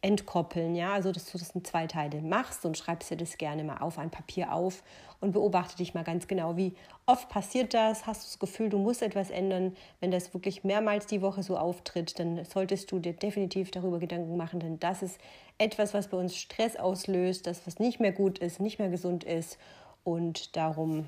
entkoppeln, 0.04 0.76
ja, 0.76 0.94
also 0.94 1.14
dass 1.14 1.32
du 1.32 1.38
das 1.38 1.52
in 1.52 1.64
zwei 1.64 1.88
Teile 1.88 2.22
machst 2.22 2.66
und 2.66 2.78
schreibst 2.78 3.10
dir 3.10 3.16
das 3.16 3.38
gerne 3.38 3.64
mal 3.64 3.78
auf 3.78 3.98
ein 3.98 4.12
Papier 4.12 4.52
auf 4.52 4.84
und 5.22 5.32
beobachte 5.32 5.78
dich 5.78 5.94
mal 5.94 6.04
ganz 6.04 6.28
genau, 6.28 6.58
wie 6.58 6.74
oft 7.06 7.30
passiert 7.30 7.74
das, 7.74 8.06
hast 8.06 8.24
du 8.24 8.28
das 8.28 8.40
Gefühl, 8.40 8.68
du 8.68 8.78
musst 8.80 9.02
etwas 9.02 9.30
ändern, 9.30 9.74
wenn 10.02 10.12
das 10.12 10.34
wirklich 10.34 10.66
mehrmals 10.66 11.06
die 11.06 11.22
Woche 11.22 11.42
so 11.42 11.58
auftritt, 11.58 12.20
dann 12.20 12.44
solltest 12.44 12.92
du 12.92 13.00
dir 13.00 13.14
definitiv 13.14 13.72
darüber 13.72 13.98
Gedanken 13.98 14.36
machen, 14.36 14.60
denn 14.60 14.78
das 14.78 15.04
ist 15.04 15.22
etwas, 15.58 15.94
was 15.94 16.10
bei 16.10 16.18
uns 16.18 16.36
Stress 16.36 16.76
auslöst, 16.76 17.48
das 17.48 17.66
was 17.66 17.80
nicht 17.80 18.02
mehr 18.02 18.12
gut 18.12 18.40
ist, 18.40 18.60
nicht 18.60 18.80
mehr 18.80 18.90
gesund 18.90 19.24
ist 19.24 19.58
und 20.04 20.58
darum, 20.58 21.08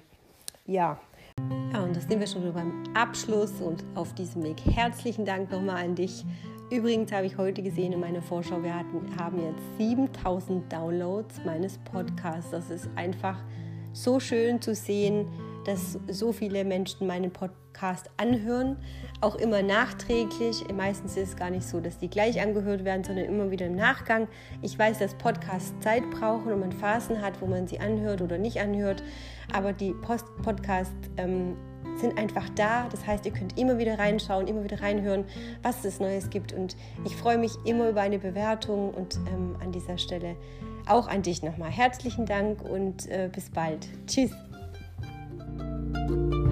ja, 0.66 1.00
ja, 1.74 1.84
und 1.84 1.96
das 1.96 2.04
sind 2.08 2.20
wir 2.20 2.28
schon 2.28 2.54
beim 2.54 2.84
Abschluss 2.94 3.60
und 3.60 3.84
auf 3.96 4.14
diesem 4.16 4.44
Weg. 4.44 4.56
Herzlichen 4.66 5.26
Dank 5.26 5.52
nochmal 5.52 5.84
an 5.84 5.96
dich. 5.96 6.24
Übrigens 6.72 7.12
habe 7.12 7.26
ich 7.26 7.38
heute 7.38 7.62
gesehen 7.62 7.92
in 7.94 8.00
meiner 8.00 8.22
Vorschau, 8.22 8.64
wir 8.64 8.74
hatten, 8.74 9.06
haben 9.20 9.40
jetzt 9.40 9.78
7000 9.78 10.72
Downloads 10.72 11.42
meines 11.46 11.78
Podcasts. 11.80 12.52
Das 12.52 12.70
ist 12.70 12.90
einfach 12.96 13.38
so 13.94 14.20
schön 14.20 14.62
zu 14.62 14.74
sehen, 14.74 15.28
dass 15.66 16.00
so 16.08 16.32
viele 16.32 16.64
Menschen 16.64 17.08
meinen 17.08 17.32
Podcast 17.32 18.10
anhören, 18.18 18.78
auch 19.22 19.36
immer 19.36 19.62
nachträglich. 19.62 20.64
Meistens 20.74 21.18
ist 21.18 21.30
es 21.30 21.36
gar 21.36 21.50
nicht 21.50 21.68
so, 21.68 21.80
dass 21.80 21.98
die 21.98 22.10
gleich 22.10 22.42
angehört 22.42 22.86
werden, 22.86 23.04
sondern 23.04 23.26
immer 23.26 23.52
wieder 23.52 23.66
im 23.66 23.76
Nachgang. 23.76 24.28
Ich 24.62 24.78
weiß, 24.78 25.00
dass 25.00 25.14
Podcasts 25.16 25.74
Zeit 25.82 26.04
brauchen 26.12 26.52
und 26.52 26.60
man 26.60 26.72
Phasen 26.72 27.22
hat, 27.22 27.42
wo 27.42 27.48
man 27.48 27.68
sie 27.68 27.80
anhört 27.80 28.22
oder 28.22 28.38
nicht 28.38 28.60
anhört, 28.60 29.04
aber 29.52 29.74
die 29.74 29.94
Post 29.94 30.26
Podcast 30.42 30.94
ähm, 31.18 31.58
sind 31.98 32.18
einfach 32.18 32.50
da. 32.56 32.88
Das 32.90 33.06
heißt, 33.06 33.26
ihr 33.26 33.32
könnt 33.32 33.58
immer 33.58 33.78
wieder 33.78 33.98
reinschauen, 33.98 34.48
immer 34.48 34.64
wieder 34.64 34.82
reinhören, 34.82 35.26
was 35.64 35.84
es 35.86 36.00
Neues 36.00 36.30
gibt. 36.30 36.54
Und 36.54 36.76
ich 37.06 37.16
freue 37.16 37.38
mich 37.38 37.54
immer 37.66 37.90
über 37.90 38.02
eine 38.02 38.20
Bewertung 38.20 38.94
und 38.94 39.18
ähm, 39.28 39.56
an 39.62 39.72
dieser 39.72 39.98
Stelle 39.98 40.36
auch 40.88 41.08
an 41.08 41.22
dich 41.22 41.42
nochmal 41.42 41.72
herzlichen 41.72 42.26
Dank 42.26 42.62
und 42.62 43.08
äh, 43.08 43.30
bis 43.34 43.50
bald. 43.50 43.88
Tschüss. 44.08 44.32
Música 45.58 46.45